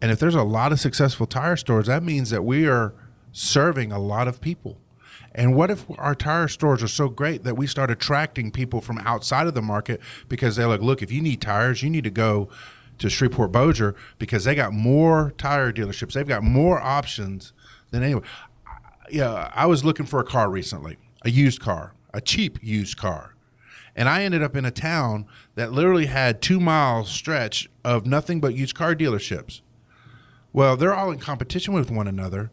And 0.02 0.12
if 0.12 0.20
there's 0.20 0.36
a 0.36 0.44
lot 0.44 0.72
of 0.72 0.80
successful 0.80 1.26
tire 1.26 1.56
stores, 1.56 1.88
that 1.88 2.04
means 2.04 2.30
that 2.30 2.44
we 2.44 2.68
are 2.68 2.94
serving 3.32 3.92
a 3.92 4.00
lot 4.00 4.28
of 4.28 4.42
people. 4.42 4.78
And 5.36 5.54
what 5.54 5.70
if 5.70 5.86
our 5.98 6.16
tire 6.16 6.48
stores 6.48 6.82
are 6.82 6.88
so 6.88 7.10
great 7.10 7.44
that 7.44 7.58
we 7.58 7.68
start 7.68 7.92
attracting 7.92 8.52
people 8.52 8.80
from 8.80 9.00
outside 9.00 9.48
of 9.48 9.54
the 9.54 9.62
market 9.62 10.00
because 10.30 10.56
they're 10.56 10.68
like, 10.68 10.82
look, 10.82 11.04
if 11.04 11.12
you 11.12 11.22
need 11.22 11.42
tires, 11.42 11.84
you 11.84 11.90
need 11.90 12.06
to 12.06 12.10
go 12.10 12.48
to 13.00 13.10
Shreveport 13.10 13.52
Bossier 13.52 13.96
because 14.18 14.46
they 14.46 14.56
got 14.56 14.72
more 14.72 15.34
tire 15.38 15.74
dealerships. 15.74 16.14
They've 16.14 16.26
got 16.26 16.42
more 16.42 16.82
options 16.82 17.52
than 17.92 18.02
anyone. 18.02 18.24
Yeah, 19.12 19.52
I 19.54 19.66
was 19.66 19.84
looking 19.84 20.06
for 20.06 20.22
a 20.22 20.24
car 20.24 20.50
recently, 20.50 20.98
a 21.24 21.30
used 21.30 21.60
car, 21.60 21.94
a 22.14 22.22
cheap 22.22 22.58
used 22.64 22.96
car. 22.96 23.36
And 23.94 24.08
I 24.08 24.24
ended 24.24 24.42
up 24.42 24.56
in 24.56 24.64
a 24.64 24.72
town 24.72 25.26
that 25.56 25.74
literally 25.74 26.06
had 26.06 26.42
two 26.42 26.62
miles 26.62 27.10
stretch 27.10 27.70
of 27.84 28.06
nothing 28.06 28.40
but 28.40 28.56
used 28.56 28.76
car 28.76 28.96
dealerships. 28.96 29.60
Well, 30.54 30.78
they're 30.78 30.96
all 30.96 31.12
in 31.12 31.20
competition 31.20 31.74
with 31.74 31.92
one 31.92 32.08
another, 32.08 32.52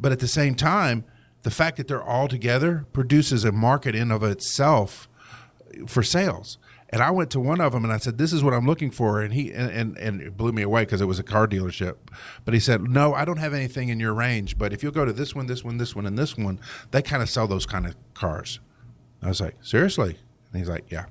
but 0.00 0.12
at 0.12 0.20
the 0.20 0.28
same 0.28 0.54
time, 0.54 1.04
the 1.42 1.50
fact 1.50 1.76
that 1.76 1.88
they're 1.88 2.02
all 2.02 2.28
together 2.28 2.86
produces 2.92 3.44
a 3.44 3.52
market 3.52 3.94
in 3.94 4.10
of 4.10 4.22
itself 4.22 5.08
for 5.86 6.02
sales. 6.02 6.58
And 6.90 7.02
I 7.02 7.10
went 7.10 7.30
to 7.30 7.40
one 7.40 7.60
of 7.60 7.72
them 7.72 7.84
and 7.84 7.92
I 7.92 7.96
said, 7.96 8.18
"This 8.18 8.34
is 8.34 8.44
what 8.44 8.52
I'm 8.52 8.66
looking 8.66 8.90
for," 8.90 9.22
and 9.22 9.32
he 9.32 9.50
and 9.50 9.70
and, 9.70 9.96
and 9.96 10.20
it 10.20 10.36
blew 10.36 10.52
me 10.52 10.60
away 10.60 10.82
because 10.82 11.00
it 11.00 11.06
was 11.06 11.18
a 11.18 11.22
car 11.22 11.48
dealership. 11.48 11.96
But 12.44 12.52
he 12.52 12.60
said, 12.60 12.82
"No, 12.82 13.14
I 13.14 13.24
don't 13.24 13.38
have 13.38 13.54
anything 13.54 13.88
in 13.88 13.98
your 13.98 14.12
range. 14.12 14.58
But 14.58 14.74
if 14.74 14.82
you'll 14.82 14.92
go 14.92 15.06
to 15.06 15.12
this 15.12 15.34
one, 15.34 15.46
this 15.46 15.64
one, 15.64 15.78
this 15.78 15.96
one, 15.96 16.04
and 16.04 16.18
this 16.18 16.36
one, 16.36 16.60
they 16.90 17.00
kind 17.00 17.22
of 17.22 17.30
sell 17.30 17.46
those 17.46 17.64
kind 17.64 17.86
of 17.86 17.96
cars." 18.12 18.60
I 19.22 19.28
was 19.28 19.40
like, 19.40 19.56
"Seriously?" 19.62 20.18
And 20.52 20.60
he's 20.60 20.68
like, 20.68 20.84
"Yeah." 20.90 21.06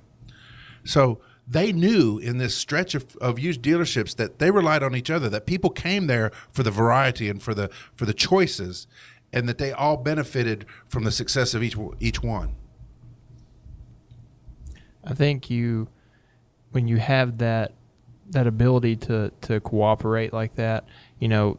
So 0.83 1.19
they 1.47 1.71
knew 1.73 2.17
in 2.19 2.37
this 2.37 2.55
stretch 2.55 2.95
of, 2.95 3.15
of 3.17 3.39
used 3.39 3.61
dealerships 3.61 4.15
that 4.15 4.39
they 4.39 4.51
relied 4.51 4.83
on 4.83 4.95
each 4.95 5.09
other, 5.09 5.29
that 5.29 5.45
people 5.45 5.69
came 5.69 6.07
there 6.07 6.31
for 6.51 6.63
the 6.63 6.71
variety 6.71 7.27
and 7.27 7.41
for 7.41 7.53
the 7.53 7.69
for 7.95 8.05
the 8.05 8.13
choices, 8.13 8.87
and 9.33 9.47
that 9.47 9.57
they 9.57 9.71
all 9.71 9.97
benefited 9.97 10.65
from 10.87 11.03
the 11.03 11.11
success 11.11 11.53
of 11.53 11.63
each 11.63 11.77
each 11.99 12.21
one. 12.21 12.55
I 15.03 15.13
think 15.13 15.49
you, 15.49 15.87
when 16.71 16.87
you 16.87 16.97
have 16.97 17.39
that 17.39 17.73
that 18.29 18.47
ability 18.47 18.95
to 18.95 19.31
to 19.41 19.59
cooperate 19.59 20.33
like 20.33 20.55
that, 20.55 20.85
you 21.19 21.27
know, 21.27 21.57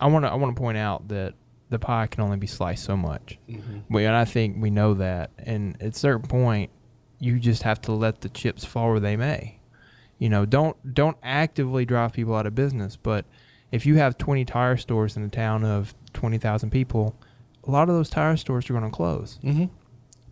I 0.00 0.06
want 0.06 0.24
to 0.24 0.30
I 0.30 0.34
want 0.34 0.54
to 0.54 0.60
point 0.60 0.78
out 0.78 1.08
that 1.08 1.34
the 1.70 1.78
pie 1.78 2.06
can 2.06 2.22
only 2.22 2.36
be 2.36 2.46
sliced 2.46 2.84
so 2.84 2.96
much. 2.96 3.38
Mm-hmm. 3.48 3.94
We, 3.94 4.04
and 4.04 4.16
I 4.16 4.24
think 4.24 4.56
we 4.60 4.70
know 4.70 4.94
that. 4.94 5.30
And 5.38 5.80
at 5.82 5.94
a 5.94 5.98
certain 5.98 6.26
point, 6.26 6.70
you 7.18 7.38
just 7.38 7.62
have 7.62 7.80
to 7.82 7.92
let 7.92 8.22
the 8.22 8.28
chips 8.28 8.64
fall 8.64 8.90
where 8.90 9.00
they 9.00 9.16
may. 9.16 9.60
You 10.18 10.28
know, 10.28 10.46
don't 10.46 10.94
don't 10.94 11.16
actively 11.22 11.84
drive 11.84 12.12
people 12.12 12.34
out 12.34 12.46
of 12.46 12.54
business. 12.54 12.96
But 12.96 13.24
if 13.72 13.86
you 13.86 13.96
have 13.96 14.16
20 14.18 14.44
tire 14.44 14.76
stores 14.76 15.16
in 15.16 15.22
a 15.22 15.28
town 15.28 15.64
of 15.64 15.94
20,000 16.14 16.70
people, 16.70 17.14
a 17.64 17.70
lot 17.70 17.88
of 17.88 17.94
those 17.94 18.08
tire 18.08 18.36
stores 18.36 18.68
are 18.68 18.72
going 18.72 18.84
to 18.84 18.90
close. 18.90 19.38
Mm-hmm. 19.42 19.66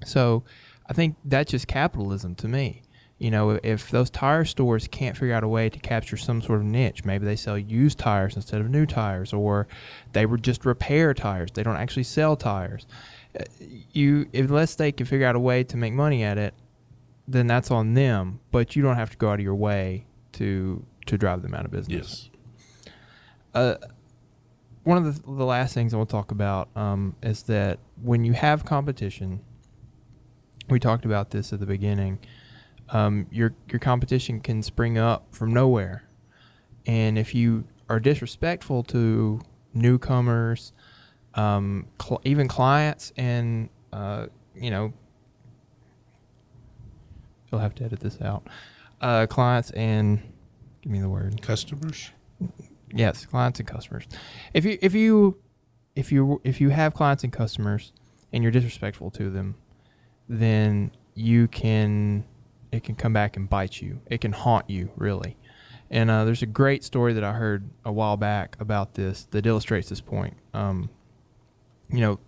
So 0.05 0.43
I 0.89 0.93
think 0.93 1.17
that's 1.25 1.51
just 1.51 1.67
capitalism 1.67 2.35
to 2.37 2.49
me. 2.49 2.83
You 3.19 3.31
know, 3.31 3.59
if 3.63 3.91
those 3.91 4.11
tire 4.11 4.45
stores 4.45 4.89
can't 4.89 5.17
figure 5.17 5.35
out 5.35 5.43
a 5.43 5.49
way 5.49 5.71
to 5.71 5.79
capture 5.79 6.19
some 6.19 6.43
sort 6.43 6.61
of 6.61 6.67
niche, 6.67 7.05
maybe 7.05 7.25
they 7.25 7.37
sell 7.37 7.57
used 7.57 7.99
tires 7.99 8.37
instead 8.37 8.61
of 8.61 8.69
new 8.69 8.85
tires, 8.85 9.33
or 9.33 9.67
they 10.13 10.27
would 10.27 10.43
just 10.43 10.67
repair 10.67 11.15
tires. 11.15 11.51
They 11.53 11.63
don't 11.63 11.77
actually 11.77 12.03
sell 12.03 12.37
tires. 12.37 12.87
Uh, 13.39 13.45
You, 13.93 14.29
unless 14.35 14.75
they 14.75 14.93
can 14.93 15.07
figure 15.07 15.27
out 15.27 15.35
a 15.35 15.41
way 15.41 15.65
to 15.65 15.79
make 15.79 15.95
money 15.95 16.23
at 16.25 16.37
it, 16.37 16.53
then 17.27 17.47
that's 17.47 17.71
on 17.71 17.95
them. 17.95 18.41
But 18.51 18.77
you 18.77 18.83
don't 18.83 18.97
have 18.97 19.11
to 19.11 19.17
go 19.17 19.31
out 19.31 19.39
of 19.39 19.45
your 19.45 19.55
way 19.55 20.05
to 20.33 20.85
to 21.07 21.17
drive 21.17 21.41
them 21.41 21.55
out 21.55 21.65
of 21.65 21.71
business 21.71 22.29
Yes. 22.29 22.31
One 24.85 24.99
of 24.99 25.05
the, 25.05 25.21
the 25.33 25.45
last 25.45 25.75
things 25.75 25.93
I 25.93 25.99
to 25.99 26.05
talk 26.07 26.31
about 26.31 26.69
um, 26.77 27.17
is 27.23 27.43
that 27.45 27.79
when 28.03 28.25
you 28.25 28.33
have 28.35 28.65
competition, 28.65 29.41
we 30.69 30.79
talked 30.79 31.05
about 31.05 31.31
this 31.31 31.53
at 31.53 31.61
the 31.61 31.67
beginning. 31.67 32.19
Um, 32.91 33.27
your 33.33 33.53
your 33.69 33.81
competition 33.81 34.41
can 34.41 34.63
spring 34.63 34.97
up 34.97 35.35
from 35.35 35.53
nowhere, 35.53 36.05
and 36.87 37.19
if 37.19 37.35
you 37.35 37.65
are 37.89 37.99
disrespectful 37.99 38.85
to 38.85 39.41
newcomers, 39.75 40.73
um, 41.35 41.87
cl- 42.01 42.21
even 42.25 42.47
clients, 42.47 43.13
and 43.17 43.69
uh, 43.93 44.27
you 44.55 44.71
know, 44.71 44.93
you'll 47.51 47.61
have 47.61 47.75
to 47.77 47.85
edit 47.85 47.99
this 47.99 48.21
out. 48.21 48.47
Uh, 49.01 49.27
clients 49.27 49.71
and 49.73 50.23
give 50.81 50.93
me 50.93 51.01
the 51.01 51.09
word 51.09 51.43
Customers. 51.43 52.11
Yes 52.97 53.27
clients 53.27 53.59
and 53.61 53.69
customers. 53.69 54.07
If 54.55 54.65
you 54.65 54.79
if 54.83 54.95
you 54.95 55.39
if 55.95 56.13
you 56.13 56.41
if 56.45 56.61
you 56.61 56.71
have 56.71 56.95
clients 56.95 57.25
and 57.25 57.33
customers 57.33 57.93
and 58.33 58.43
you're 58.43 58.53
disrespectful 58.53 59.11
to 59.13 59.31
them 59.31 59.57
then 60.29 60.91
you 61.15 61.49
can 61.49 62.25
it 62.73 62.83
can 62.83 62.97
come 62.97 63.13
back 63.13 63.37
and 63.37 63.49
bite 63.49 63.81
you. 63.81 64.01
It 64.07 64.21
can 64.21 64.33
haunt 64.33 64.69
you 64.69 64.91
really. 64.97 65.37
And 65.89 66.11
uh, 66.11 66.25
there's 66.25 66.43
a 66.43 66.47
great 66.47 66.83
story 66.83 67.13
that 67.13 67.23
i 67.23 67.33
heard 67.33 67.71
a 67.85 67.93
while 67.93 68.17
back 68.17 68.57
about 68.59 68.95
this 68.95 69.29
that 69.31 69.47
illustrates 69.47 69.89
this 69.89 70.01
point. 70.01 70.35
Um, 70.53 70.91
you 71.91 72.01
know 72.01 72.19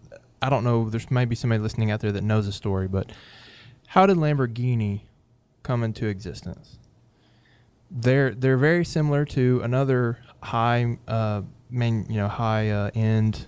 i 0.40 0.48
don't 0.48 0.64
know 0.64 0.88
there's 0.88 1.11
maybe 1.11 1.35
somebody 1.35 1.61
listening 1.61 1.90
out 1.90 2.00
there 2.00 2.12
that 2.12 2.22
knows 2.22 2.46
the 2.46 2.52
story 2.52 2.88
but 2.88 3.11
how 3.88 4.07
did 4.07 4.16
lamborghini 4.16 5.02
come 5.62 5.83
into 5.83 6.07
existence 6.07 6.77
they're 7.90 8.35
they're 8.35 8.59
very 8.59 8.85
similar 8.85 9.24
to 9.24 9.61
another 9.62 10.18
high 10.42 10.98
uh 11.07 11.42
main 11.70 12.07
you 12.09 12.16
know 12.16 12.29
high 12.29 12.70
uh, 12.70 12.90
end 12.94 13.46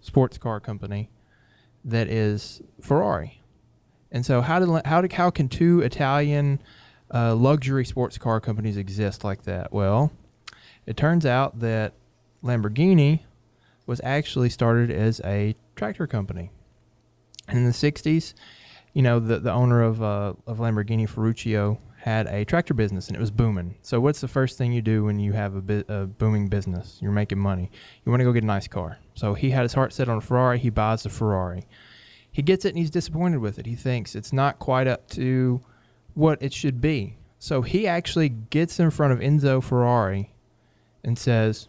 sports 0.00 0.38
car 0.38 0.60
company 0.60 1.10
that 1.84 2.08
is 2.08 2.60
Ferrari. 2.80 3.42
And 4.12 4.26
so 4.26 4.40
how 4.40 4.58
did 4.58 4.86
how 4.86 5.00
did 5.00 5.12
how 5.12 5.30
can 5.30 5.48
two 5.48 5.80
Italian 5.80 6.60
uh, 7.12 7.34
luxury 7.34 7.84
sports 7.84 8.18
car 8.18 8.40
companies 8.40 8.76
exist 8.76 9.24
like 9.24 9.44
that? 9.44 9.72
Well, 9.72 10.12
it 10.86 10.96
turns 10.96 11.24
out 11.24 11.60
that 11.60 11.94
Lamborghini 12.42 13.20
was 13.86 14.00
actually 14.04 14.50
started 14.50 14.90
as 14.90 15.20
a 15.24 15.54
tractor 15.76 16.06
company. 16.06 16.50
And 17.48 17.58
in 17.58 17.64
the 17.64 17.72
60s, 17.72 18.34
you 18.92 19.02
know, 19.02 19.18
the, 19.18 19.38
the 19.40 19.52
owner 19.52 19.82
of, 19.82 20.02
uh, 20.02 20.34
of 20.46 20.58
Lamborghini, 20.58 21.08
Ferruccio, 21.08 21.80
had 22.00 22.26
a 22.28 22.44
tractor 22.46 22.72
business 22.72 23.08
and 23.08 23.16
it 23.16 23.20
was 23.20 23.30
booming. 23.30 23.76
So, 23.82 24.00
what's 24.00 24.20
the 24.20 24.28
first 24.28 24.56
thing 24.56 24.72
you 24.72 24.80
do 24.80 25.04
when 25.04 25.18
you 25.18 25.32
have 25.32 25.54
a, 25.54 25.60
bu- 25.60 25.84
a 25.88 26.06
booming 26.06 26.48
business? 26.48 26.98
You're 27.00 27.12
making 27.12 27.38
money. 27.38 27.70
You 28.04 28.10
want 28.10 28.20
to 28.20 28.24
go 28.24 28.32
get 28.32 28.42
a 28.42 28.46
nice 28.46 28.66
car. 28.66 28.98
So, 29.14 29.34
he 29.34 29.50
had 29.50 29.62
his 29.62 29.74
heart 29.74 29.92
set 29.92 30.08
on 30.08 30.18
a 30.18 30.20
Ferrari. 30.20 30.58
He 30.58 30.70
buys 30.70 31.02
the 31.02 31.10
Ferrari. 31.10 31.66
He 32.32 32.42
gets 32.42 32.64
it 32.64 32.70
and 32.70 32.78
he's 32.78 32.90
disappointed 32.90 33.40
with 33.40 33.58
it. 33.58 33.66
He 33.66 33.74
thinks 33.74 34.14
it's 34.14 34.32
not 34.32 34.58
quite 34.58 34.86
up 34.86 35.08
to 35.10 35.60
what 36.14 36.42
it 36.42 36.52
should 36.54 36.80
be. 36.80 37.18
So, 37.38 37.62
he 37.62 37.86
actually 37.86 38.30
gets 38.30 38.80
in 38.80 38.90
front 38.90 39.12
of 39.12 39.20
Enzo 39.20 39.62
Ferrari 39.62 40.32
and 41.04 41.18
says, 41.18 41.68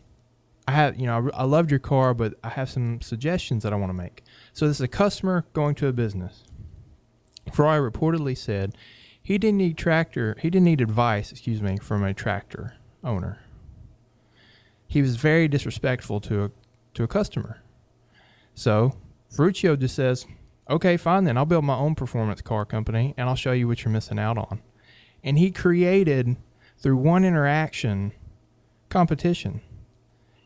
I 0.68 0.72
have, 0.72 0.98
you 0.98 1.08
know, 1.08 1.30
I, 1.34 1.42
I 1.42 1.44
loved 1.44 1.72
your 1.72 1.80
car, 1.80 2.14
but 2.14 2.36
I 2.44 2.50
have 2.50 2.70
some 2.70 3.02
suggestions 3.02 3.64
that 3.64 3.74
I 3.74 3.76
want 3.76 3.90
to 3.90 3.94
make. 3.94 4.24
So 4.54 4.68
this 4.68 4.78
is 4.78 4.82
a 4.82 4.88
customer 4.88 5.46
going 5.54 5.76
to 5.76 5.88
a 5.88 5.94
business. 5.94 6.44
Ferrari 7.52 7.92
reportedly 7.92 8.38
said 8.38 8.76
he 9.22 9.38
didn't 9.38 9.58
need 9.58 9.78
tractor, 9.78 10.36
he 10.42 10.50
didn't 10.50 10.66
need 10.66 10.82
advice, 10.82 11.32
excuse 11.32 11.62
me, 11.62 11.78
from 11.78 12.04
a 12.04 12.14
tractor 12.14 12.76
owner. 13.04 13.40
He 14.88 15.02
was 15.02 15.16
very 15.16 15.48
disrespectful 15.48 16.20
to 16.22 16.46
a 16.46 16.52
to 16.94 17.04
a 17.04 17.08
customer. 17.08 17.62
So 18.54 18.96
Ferruccio 19.30 19.78
just 19.78 19.96
says, 19.96 20.26
"Okay, 20.70 20.98
fine 20.98 21.24
then. 21.24 21.38
I'll 21.38 21.46
build 21.46 21.64
my 21.64 21.78
own 21.78 21.96
performance 21.96 22.42
car 22.42 22.66
company, 22.66 23.14
and 23.18 23.30
I'll 23.30 23.36
show 23.36 23.54
you 23.54 23.68
what 23.68 23.84
you're 23.84 23.94
missing 23.94 24.20
out 24.20 24.38
on." 24.38 24.62
And 25.24 25.38
he 25.38 25.52
created 25.52 26.36
through 26.78 26.98
one 26.98 27.24
interaction 27.24 28.12
competition. 28.90 29.62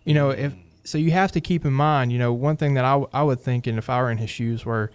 You 0.04 0.14
know, 0.14 0.30
if 0.30 0.54
so, 0.84 1.00
you 1.00 1.12
have 1.12 1.32
to 1.32 1.42
keep 1.42 1.66
in 1.66 1.74
mind. 1.74 2.12
You 2.12 2.20
know, 2.20 2.32
one 2.32 2.58
thing 2.58 2.76
that 2.76 2.86
I 2.86 3.04
I 3.12 3.24
would 3.24 3.40
think, 3.40 3.66
and 3.66 3.80
if 3.80 3.90
I 3.90 4.00
were 4.02 4.12
in 4.12 4.20
his 4.20 4.30
shoes, 4.30 4.66
were 4.66 4.92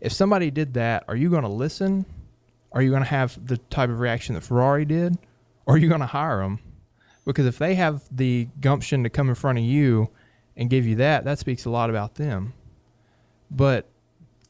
if 0.00 0.12
somebody 0.12 0.50
did 0.50 0.74
that, 0.74 1.04
are 1.08 1.16
you 1.16 1.30
going 1.30 1.42
to 1.42 1.48
listen? 1.48 2.06
Are 2.72 2.82
you 2.82 2.90
going 2.90 3.02
to 3.02 3.08
have 3.08 3.44
the 3.46 3.58
type 3.58 3.90
of 3.90 4.00
reaction 4.00 4.34
that 4.34 4.42
Ferrari 4.42 4.84
did, 4.84 5.18
or 5.66 5.74
are 5.74 5.78
you 5.78 5.88
going 5.88 6.00
to 6.00 6.06
hire 6.06 6.38
them? 6.38 6.58
Because 7.24 7.46
if 7.46 7.58
they 7.58 7.74
have 7.74 8.02
the 8.10 8.48
gumption 8.60 9.04
to 9.04 9.10
come 9.10 9.28
in 9.28 9.34
front 9.34 9.58
of 9.58 9.64
you 9.64 10.08
and 10.56 10.68
give 10.68 10.86
you 10.86 10.96
that, 10.96 11.24
that 11.24 11.38
speaks 11.38 11.64
a 11.64 11.70
lot 11.70 11.90
about 11.90 12.16
them. 12.16 12.54
But 13.50 13.88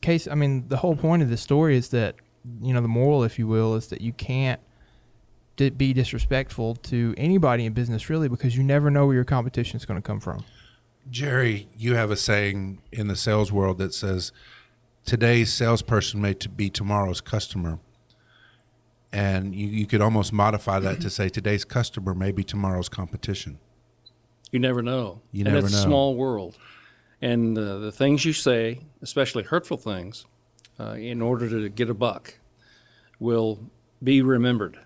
case, 0.00 0.28
I 0.28 0.34
mean, 0.34 0.68
the 0.68 0.76
whole 0.76 0.96
point 0.96 1.22
of 1.22 1.28
this 1.28 1.40
story 1.40 1.76
is 1.76 1.88
that 1.90 2.16
you 2.60 2.72
know 2.72 2.80
the 2.80 2.88
moral, 2.88 3.24
if 3.24 3.38
you 3.38 3.46
will, 3.46 3.74
is 3.74 3.88
that 3.88 4.00
you 4.00 4.12
can't 4.12 4.60
be 5.56 5.92
disrespectful 5.92 6.74
to 6.74 7.14
anybody 7.16 7.66
in 7.66 7.72
business 7.72 8.10
really 8.10 8.28
because 8.28 8.56
you 8.56 8.64
never 8.64 8.90
know 8.90 9.06
where 9.06 9.14
your 9.14 9.24
competition 9.24 9.76
is 9.76 9.84
going 9.84 10.00
to 10.00 10.04
come 10.04 10.18
from. 10.18 10.44
Jerry, 11.08 11.68
you 11.76 11.94
have 11.94 12.10
a 12.10 12.16
saying 12.16 12.82
in 12.90 13.06
the 13.06 13.14
sales 13.14 13.52
world 13.52 13.78
that 13.78 13.94
says, 13.94 14.32
"Today's 15.04 15.52
salesperson 15.52 16.20
may 16.20 16.34
be 16.56 16.68
tomorrow's 16.68 17.20
customer," 17.20 17.78
and 19.12 19.54
you, 19.54 19.66
you 19.66 19.86
could 19.86 20.00
almost 20.00 20.32
modify 20.32 20.78
that 20.80 21.00
to 21.00 21.10
say, 21.10 21.28
"Today's 21.28 21.64
customer 21.64 22.14
may 22.14 22.32
be 22.32 22.44
tomorrow's 22.44 22.88
competition." 22.88 23.58
You 24.50 24.58
never 24.58 24.82
know. 24.82 25.22
You 25.32 25.44
and 25.44 25.54
never 25.54 25.66
it's 25.66 25.74
know. 25.74 25.80
a 25.80 25.82
small 25.82 26.16
world. 26.16 26.58
And 27.20 27.56
uh, 27.56 27.78
the 27.78 27.92
things 27.92 28.24
you 28.24 28.32
say, 28.32 28.80
especially 29.00 29.44
hurtful 29.44 29.76
things, 29.76 30.26
uh, 30.78 30.94
in 30.94 31.22
order 31.22 31.48
to 31.48 31.68
get 31.68 31.88
a 31.88 31.94
buck, 31.94 32.34
will 33.20 33.70
be 34.02 34.20
remembered 34.20 34.78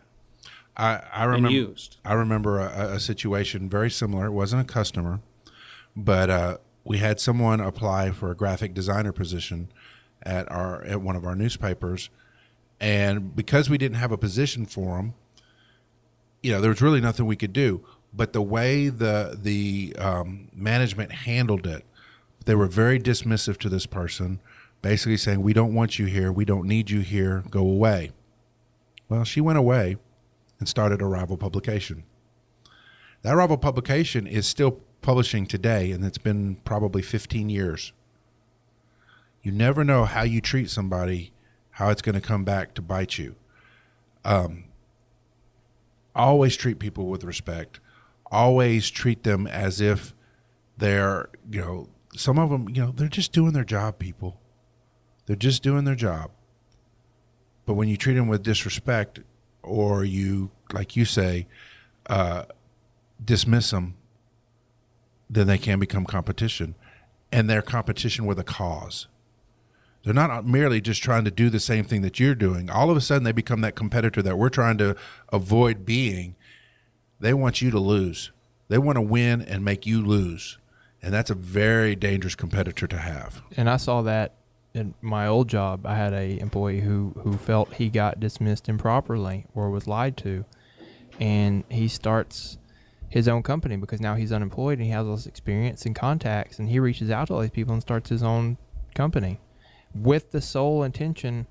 I, 0.76 1.02
I 1.12 1.24
and 1.24 1.32
remember. 1.32 1.50
used. 1.50 1.96
I 2.04 2.12
remember 2.12 2.60
a, 2.60 2.94
a 2.94 3.00
situation 3.00 3.68
very 3.68 3.90
similar. 3.90 4.26
It 4.26 4.32
wasn't 4.32 4.62
a 4.62 4.72
customer, 4.72 5.20
but 5.96 6.28
uh, 6.28 6.58
we 6.84 6.98
had 6.98 7.18
someone 7.18 7.60
apply 7.60 8.10
for 8.10 8.30
a 8.30 8.36
graphic 8.36 8.74
designer 8.74 9.12
position 9.12 9.72
at 10.22 10.50
our 10.50 10.84
at 10.84 11.00
one 11.00 11.16
of 11.16 11.24
our 11.24 11.34
newspapers, 11.34 12.10
and 12.80 13.34
because 13.34 13.70
we 13.70 13.78
didn't 13.78 13.96
have 13.96 14.12
a 14.12 14.18
position 14.18 14.66
for 14.66 14.98
him, 14.98 15.14
you 16.42 16.52
know, 16.52 16.60
there 16.60 16.70
was 16.70 16.82
really 16.82 17.00
nothing 17.00 17.26
we 17.26 17.36
could 17.36 17.52
do. 17.52 17.84
But 18.12 18.32
the 18.32 18.42
way 18.42 18.88
the 18.88 19.38
the 19.40 19.94
um, 19.98 20.48
management 20.54 21.12
handled 21.12 21.66
it, 21.66 21.84
they 22.44 22.54
were 22.54 22.66
very 22.66 22.98
dismissive 22.98 23.58
to 23.58 23.68
this 23.68 23.86
person, 23.86 24.40
basically 24.80 25.16
saying, 25.16 25.42
"We 25.42 25.52
don't 25.52 25.74
want 25.74 25.98
you 25.98 26.06
here. 26.06 26.32
We 26.32 26.44
don't 26.44 26.66
need 26.66 26.90
you 26.90 27.00
here. 27.00 27.44
Go 27.50 27.60
away." 27.60 28.12
Well, 29.08 29.24
she 29.24 29.40
went 29.40 29.58
away 29.58 29.96
and 30.58 30.68
started 30.68 31.02
a 31.02 31.06
rival 31.06 31.36
publication. 31.36 32.04
That 33.22 33.36
rival 33.36 33.56
publication 33.56 34.26
is 34.26 34.46
still 34.46 34.80
publishing 35.02 35.46
today, 35.46 35.90
and 35.90 36.04
it's 36.04 36.18
been 36.18 36.56
probably 36.64 37.02
15 37.02 37.48
years. 37.48 37.92
You 39.42 39.52
never 39.52 39.84
know 39.84 40.04
how 40.04 40.22
you 40.22 40.40
treat 40.40 40.70
somebody, 40.70 41.32
how 41.76 41.90
it's 41.90 42.00
going 42.00 42.14
to 42.14 42.22
come 42.22 42.42
back 42.42 42.72
to 42.72 42.80
bite 42.80 43.18
you. 43.18 43.34
Um, 44.24 44.64
always 46.14 46.56
treat 46.56 46.78
people 46.78 47.04
with 47.04 47.22
respect. 47.22 47.80
Always 48.32 48.88
treat 48.88 49.24
them 49.24 49.46
as 49.46 49.78
if 49.78 50.14
they're, 50.78 51.28
you 51.50 51.60
know, 51.60 51.88
some 52.14 52.38
of 52.38 52.48
them, 52.48 52.70
you 52.70 52.82
know, 52.82 52.92
they're 52.92 53.08
just 53.08 53.30
doing 53.32 53.52
their 53.52 53.62
job, 53.62 53.98
people. 53.98 54.40
They're 55.26 55.36
just 55.36 55.62
doing 55.62 55.84
their 55.84 55.94
job. 55.94 56.30
But 57.66 57.74
when 57.74 57.88
you 57.88 57.98
treat 57.98 58.14
them 58.14 58.26
with 58.26 58.42
disrespect, 58.42 59.20
or 59.62 60.02
you, 60.02 60.52
like 60.72 60.96
you 60.96 61.04
say, 61.04 61.46
uh, 62.08 62.44
dismiss 63.22 63.70
them, 63.70 63.96
then 65.28 65.46
they 65.46 65.58
can 65.58 65.78
become 65.78 66.06
competition. 66.06 66.74
And 67.30 67.50
they're 67.50 67.60
competition 67.60 68.24
with 68.24 68.38
a 68.38 68.44
cause. 68.44 69.08
They're 70.06 70.14
not 70.14 70.30
uh, 70.30 70.42
merely 70.42 70.80
just 70.80 71.02
trying 71.02 71.24
to 71.24 71.32
do 71.32 71.50
the 71.50 71.58
same 71.58 71.84
thing 71.84 72.02
that 72.02 72.20
you're 72.20 72.36
doing. 72.36 72.70
All 72.70 72.92
of 72.92 72.96
a 72.96 73.00
sudden, 73.00 73.24
they 73.24 73.32
become 73.32 73.60
that 73.62 73.74
competitor 73.74 74.22
that 74.22 74.38
we're 74.38 74.50
trying 74.50 74.78
to 74.78 74.94
avoid 75.32 75.84
being. 75.84 76.36
They 77.18 77.34
want 77.34 77.60
you 77.60 77.72
to 77.72 77.80
lose. 77.80 78.30
They 78.68 78.78
want 78.78 78.94
to 78.98 79.02
win 79.02 79.42
and 79.42 79.64
make 79.64 79.84
you 79.84 80.00
lose. 80.06 80.58
And 81.02 81.12
that's 81.12 81.28
a 81.28 81.34
very 81.34 81.96
dangerous 81.96 82.36
competitor 82.36 82.86
to 82.86 82.98
have. 82.98 83.42
And 83.56 83.68
I 83.68 83.78
saw 83.78 84.02
that 84.02 84.34
in 84.74 84.94
my 85.02 85.26
old 85.26 85.48
job. 85.48 85.84
I 85.84 85.96
had 85.96 86.12
a 86.12 86.38
employee 86.38 86.82
who, 86.82 87.12
who 87.24 87.36
felt 87.36 87.74
he 87.74 87.88
got 87.88 88.20
dismissed 88.20 88.68
improperly 88.68 89.46
or 89.56 89.70
was 89.70 89.88
lied 89.88 90.16
to. 90.18 90.44
And 91.18 91.64
he 91.68 91.88
starts 91.88 92.58
his 93.08 93.26
own 93.26 93.42
company 93.42 93.74
because 93.74 94.00
now 94.00 94.14
he's 94.14 94.30
unemployed 94.30 94.78
and 94.78 94.86
he 94.86 94.92
has 94.92 95.04
all 95.04 95.16
this 95.16 95.26
experience 95.26 95.84
and 95.84 95.96
contacts. 95.96 96.60
And 96.60 96.68
he 96.68 96.78
reaches 96.78 97.10
out 97.10 97.26
to 97.26 97.34
all 97.34 97.40
these 97.40 97.50
people 97.50 97.72
and 97.72 97.82
starts 97.82 98.08
his 98.08 98.22
own 98.22 98.56
company 98.94 99.40
with 100.02 100.30
the 100.30 100.40
sole 100.40 100.82
intention 100.82 101.46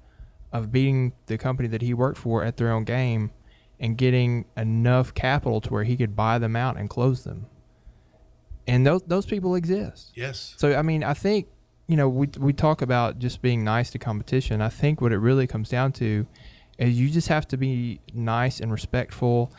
of 0.52 0.72
beating 0.72 1.14
the 1.26 1.38
company 1.38 1.68
that 1.68 1.82
he 1.82 1.94
worked 1.94 2.18
for 2.18 2.44
at 2.44 2.58
their 2.58 2.72
own 2.72 2.84
game 2.84 3.32
and 3.80 3.98
getting 3.98 4.46
enough 4.56 5.14
capital 5.14 5.60
to 5.62 5.70
where 5.70 5.84
he 5.84 5.98
could 5.98 6.16
buy 6.16 6.38
them 6.38 6.56
out 6.56 6.78
and 6.78 6.90
close 6.90 7.24
them. 7.24 7.48
And 8.68 8.86
those 8.86 9.04
those 9.04 9.26
people 9.26 9.56
exist. 9.56 10.12
Yes. 10.16 10.56
So 10.58 10.76
I 10.76 10.82
mean, 10.82 11.04
I 11.04 11.14
think 11.14 11.48
you 11.88 11.96
know 11.96 12.10
we 12.10 12.30
we 12.40 12.54
talk 12.54 12.82
about 12.82 13.20
just 13.20 13.42
being 13.42 13.64
nice 13.64 13.92
to 13.92 14.00
competition. 14.00 14.62
I 14.62 14.70
think 14.70 15.02
what 15.02 15.12
it 15.12 15.18
really 15.18 15.46
comes 15.46 15.70
down 15.70 15.92
to 15.94 16.26
is 16.78 17.00
you 17.00 17.10
just 17.10 17.28
have 17.28 17.48
to 17.50 17.58
be 17.58 18.00
nice 18.14 18.60
and 18.60 18.72
respectful 18.72 19.52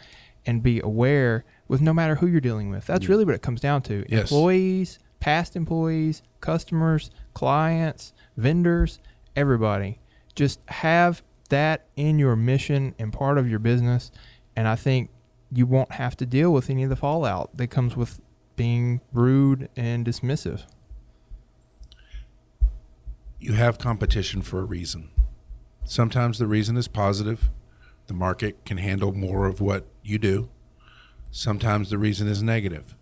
and 0.44 0.62
be 0.62 0.80
aware 0.80 1.44
with 1.68 1.80
no 1.80 1.92
matter 1.92 2.16
who 2.16 2.26
you're 2.26 2.40
dealing 2.40 2.70
with. 2.70 2.86
That's 2.86 3.06
mm. 3.06 3.08
really 3.08 3.24
what 3.24 3.34
it 3.34 3.42
comes 3.42 3.60
down 3.60 3.82
to. 3.82 4.04
Yes. 4.08 4.22
Employees, 4.22 4.98
past 5.20 5.56
employees, 5.56 6.22
customers, 6.40 7.10
clients, 7.34 8.12
vendors, 8.36 8.98
everybody. 9.34 9.98
Just 10.34 10.60
have 10.68 11.22
that 11.48 11.86
in 11.96 12.18
your 12.18 12.36
mission 12.36 12.94
and 12.98 13.12
part 13.12 13.38
of 13.38 13.48
your 13.48 13.58
business. 13.58 14.10
And 14.54 14.66
I 14.68 14.76
think 14.76 15.10
you 15.52 15.66
won't 15.66 15.92
have 15.92 16.16
to 16.16 16.26
deal 16.26 16.52
with 16.52 16.70
any 16.70 16.82
of 16.82 16.90
the 16.90 16.96
fallout 16.96 17.56
that 17.56 17.68
comes 17.68 17.96
with 17.96 18.20
being 18.56 19.00
rude 19.12 19.68
and 19.76 20.04
dismissive. 20.04 20.64
You 23.38 23.52
have 23.52 23.78
competition 23.78 24.42
for 24.42 24.60
a 24.60 24.64
reason. 24.64 25.10
Sometimes 25.84 26.38
the 26.38 26.46
reason 26.46 26.76
is 26.76 26.88
positive. 26.88 27.50
The 28.06 28.14
market 28.14 28.64
can 28.64 28.78
handle 28.78 29.12
more 29.12 29.46
of 29.46 29.60
what 29.60 29.86
you 30.02 30.18
do. 30.18 30.48
Sometimes 31.30 31.90
the 31.90 31.98
reason 31.98 32.28
is 32.28 32.42
negative 32.42 32.94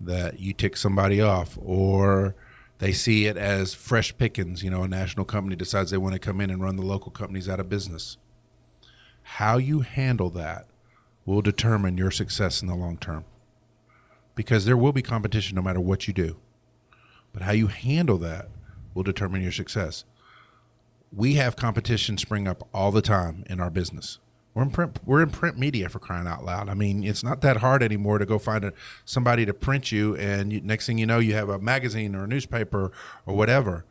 that 0.00 0.38
you 0.38 0.52
tick 0.52 0.76
somebody 0.76 1.20
off 1.20 1.58
or 1.60 2.36
they 2.78 2.92
see 2.92 3.26
it 3.26 3.36
as 3.36 3.74
fresh 3.74 4.16
pickings. 4.16 4.62
You 4.62 4.70
know, 4.70 4.84
a 4.84 4.88
national 4.88 5.24
company 5.26 5.56
decides 5.56 5.90
they 5.90 5.98
want 5.98 6.14
to 6.14 6.18
come 6.18 6.40
in 6.40 6.50
and 6.50 6.62
run 6.62 6.76
the 6.76 6.82
local 6.82 7.10
companies 7.10 7.48
out 7.48 7.60
of 7.60 7.68
business. 7.68 8.16
How 9.22 9.58
you 9.58 9.80
handle 9.80 10.30
that 10.30 10.66
will 11.26 11.42
determine 11.42 11.98
your 11.98 12.10
success 12.10 12.62
in 12.62 12.68
the 12.68 12.74
long 12.74 12.96
term 12.96 13.24
because 14.34 14.64
there 14.64 14.76
will 14.76 14.92
be 14.92 15.02
competition 15.02 15.56
no 15.56 15.62
matter 15.62 15.80
what 15.80 16.06
you 16.06 16.14
do. 16.14 16.36
But 17.32 17.42
how 17.42 17.52
you 17.52 17.66
handle 17.66 18.18
that 18.18 18.48
will 18.94 19.02
determine 19.02 19.42
your 19.42 19.52
success. 19.52 20.04
We 21.12 21.34
have 21.34 21.56
competition 21.56 22.16
spring 22.18 22.46
up 22.46 22.66
all 22.72 22.92
the 22.92 23.02
time 23.02 23.44
in 23.50 23.60
our 23.60 23.70
business. 23.70 24.18
We're 24.54 24.62
in 24.62 24.70
print. 24.70 24.98
We're 25.04 25.22
in 25.22 25.30
print 25.30 25.58
media 25.58 25.88
for 25.88 25.98
crying 25.98 26.26
out 26.26 26.44
loud. 26.44 26.68
I 26.68 26.74
mean, 26.74 27.04
it's 27.04 27.22
not 27.22 27.42
that 27.42 27.58
hard 27.58 27.82
anymore 27.82 28.18
to 28.18 28.26
go 28.26 28.38
find 28.38 28.64
a, 28.64 28.72
somebody 29.04 29.46
to 29.46 29.54
print 29.54 29.92
you, 29.92 30.16
and 30.16 30.52
you, 30.52 30.60
next 30.60 30.86
thing 30.86 30.98
you 30.98 31.06
know, 31.06 31.18
you 31.18 31.34
have 31.34 31.48
a 31.48 31.58
magazine 31.58 32.14
or 32.14 32.24
a 32.24 32.26
newspaper 32.26 32.90
or 33.26 33.34
whatever. 33.36 33.84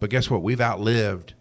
But 0.00 0.10
guess 0.10 0.28
what? 0.28 0.42
We've 0.42 0.60
outlived 0.60 1.34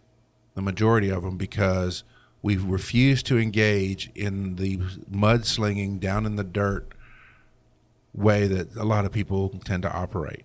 the 0.53 0.61
majority 0.61 1.09
of 1.09 1.23
them 1.23 1.37
because 1.37 2.03
we've 2.43 2.63
refused 2.63 3.25
to 3.27 3.39
engage 3.39 4.11
in 4.13 4.55
the 4.55 4.77
mudslinging 5.11 5.99
down 5.99 6.25
in 6.25 6.35
the 6.35 6.43
dirt 6.43 6.93
way 8.13 8.45
that 8.45 8.75
a 8.75 8.83
lot 8.83 9.05
of 9.05 9.11
people 9.11 9.49
tend 9.65 9.83
to 9.83 9.91
operate, 9.91 10.43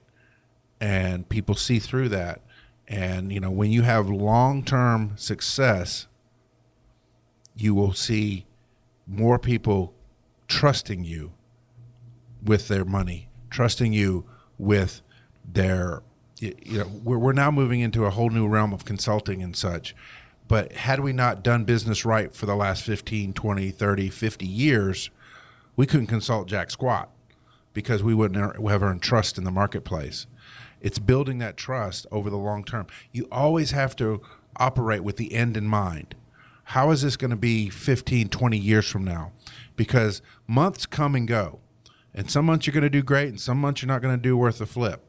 and 0.80 1.28
people 1.28 1.54
see 1.54 1.78
through 1.78 2.08
that. 2.10 2.40
And 2.88 3.32
you 3.32 3.40
know, 3.40 3.50
when 3.50 3.72
you 3.72 3.82
have 3.82 4.08
long-term 4.08 5.14
success 5.16 6.06
you 7.56 7.74
will 7.74 7.92
see 7.92 8.46
more 9.06 9.38
people 9.38 9.94
trusting 10.48 11.04
you 11.04 11.32
with 12.42 12.68
their 12.68 12.84
money, 12.84 13.28
trusting 13.50 13.92
you 13.92 14.24
with 14.58 15.02
their, 15.44 16.02
you 16.38 16.78
know, 16.78 16.90
we're, 17.02 17.18
we're 17.18 17.32
now 17.32 17.50
moving 17.50 17.80
into 17.80 18.04
a 18.04 18.10
whole 18.10 18.30
new 18.30 18.46
realm 18.46 18.72
of 18.72 18.84
consulting 18.84 19.42
and 19.42 19.56
such. 19.56 19.94
But 20.48 20.72
had 20.72 21.00
we 21.00 21.12
not 21.12 21.42
done 21.42 21.64
business 21.64 22.04
right 22.04 22.32
for 22.32 22.46
the 22.46 22.54
last 22.54 22.84
15, 22.84 23.32
20, 23.32 23.70
30, 23.70 24.08
50 24.10 24.46
years, 24.46 25.10
we 25.74 25.86
couldn't 25.86 26.06
consult 26.06 26.46
Jack 26.46 26.70
Squat 26.70 27.10
because 27.72 28.02
we 28.02 28.14
wouldn't 28.14 28.56
have 28.56 28.82
earned 28.82 29.02
trust 29.02 29.38
in 29.38 29.44
the 29.44 29.50
marketplace. 29.50 30.26
It's 30.80 30.98
building 30.98 31.38
that 31.38 31.56
trust 31.56 32.06
over 32.12 32.30
the 32.30 32.36
long 32.36 32.64
term. 32.64 32.86
You 33.12 33.26
always 33.32 33.72
have 33.72 33.96
to 33.96 34.20
operate 34.56 35.02
with 35.02 35.16
the 35.16 35.34
end 35.34 35.56
in 35.56 35.66
mind 35.66 36.14
how 36.70 36.90
is 36.90 37.02
this 37.02 37.16
going 37.16 37.30
to 37.30 37.36
be 37.36 37.70
15, 37.70 38.28
20 38.28 38.58
years 38.58 38.88
from 38.88 39.04
now? 39.04 39.30
Because 39.76 40.20
months 40.48 40.84
come 40.84 41.14
and 41.14 41.28
go. 41.28 41.60
And 42.12 42.28
some 42.28 42.44
months 42.44 42.66
you're 42.66 42.74
going 42.74 42.82
to 42.82 42.90
do 42.90 43.04
great, 43.04 43.28
and 43.28 43.40
some 43.40 43.58
months 43.58 43.82
you're 43.82 43.88
not 43.88 44.02
going 44.02 44.16
to 44.16 44.20
do 44.20 44.36
worth 44.36 44.60
a 44.60 44.66
flip. 44.66 45.00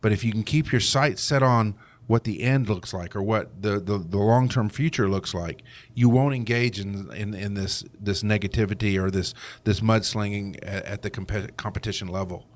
But 0.00 0.12
if 0.12 0.24
you 0.24 0.32
can 0.32 0.44
keep 0.44 0.72
your 0.72 0.80
sights 0.80 1.22
set 1.22 1.42
on 1.42 1.74
what 2.06 2.24
the 2.24 2.42
end 2.42 2.70
looks 2.70 2.94
like 2.94 3.14
or 3.14 3.22
what 3.22 3.60
the, 3.60 3.80
the, 3.80 3.98
the 3.98 4.16
long 4.16 4.48
term 4.48 4.70
future 4.70 5.06
looks 5.06 5.34
like, 5.34 5.62
you 5.94 6.08
won't 6.08 6.34
engage 6.34 6.80
in, 6.80 7.12
in, 7.12 7.34
in 7.34 7.52
this 7.52 7.84
this 8.00 8.22
negativity 8.22 8.98
or 8.98 9.10
this 9.10 9.34
this 9.64 9.80
mudslinging 9.80 10.56
at, 10.62 10.86
at 10.86 11.02
the 11.02 11.10
comp- 11.10 11.56
competition 11.58 12.08
level. 12.08 12.46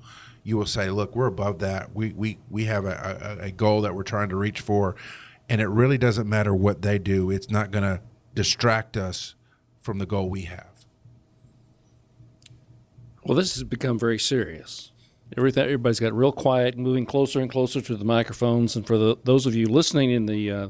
You 0.43 0.57
will 0.57 0.65
say, 0.65 0.89
"Look, 0.89 1.15
we're 1.15 1.27
above 1.27 1.59
that. 1.59 1.93
We 1.93 2.13
we 2.13 2.39
we 2.49 2.65
have 2.65 2.85
a, 2.85 3.37
a, 3.41 3.45
a 3.45 3.51
goal 3.51 3.81
that 3.81 3.93
we're 3.93 4.03
trying 4.03 4.29
to 4.29 4.35
reach 4.35 4.61
for, 4.61 4.95
and 5.49 5.61
it 5.61 5.67
really 5.67 5.99
doesn't 5.99 6.27
matter 6.27 6.55
what 6.55 6.81
they 6.81 6.97
do. 6.97 7.29
It's 7.29 7.51
not 7.51 7.69
going 7.69 7.83
to 7.83 8.01
distract 8.35 8.97
us 8.97 9.35
from 9.79 9.97
the 9.99 10.05
goal 10.05 10.29
we 10.29 10.43
have. 10.43 10.85
Well, 13.23 13.37
this 13.37 13.53
has 13.55 13.63
become 13.63 13.99
very 13.99 14.19
serious. 14.19 14.91
Everything, 15.37 15.63
everybody's 15.63 15.99
got 15.99 16.13
real 16.13 16.31
quiet, 16.31 16.77
moving 16.77 17.05
closer 17.05 17.39
and 17.39 17.51
closer 17.51 17.81
to 17.81 17.95
the 17.95 18.05
microphones. 18.05 18.75
And 18.75 18.87
for 18.87 18.97
the, 18.97 19.17
those 19.23 19.45
of 19.45 19.53
you 19.53 19.67
listening 19.67 20.09
in 20.09 20.25
the 20.25 20.51
uh, 20.51 20.69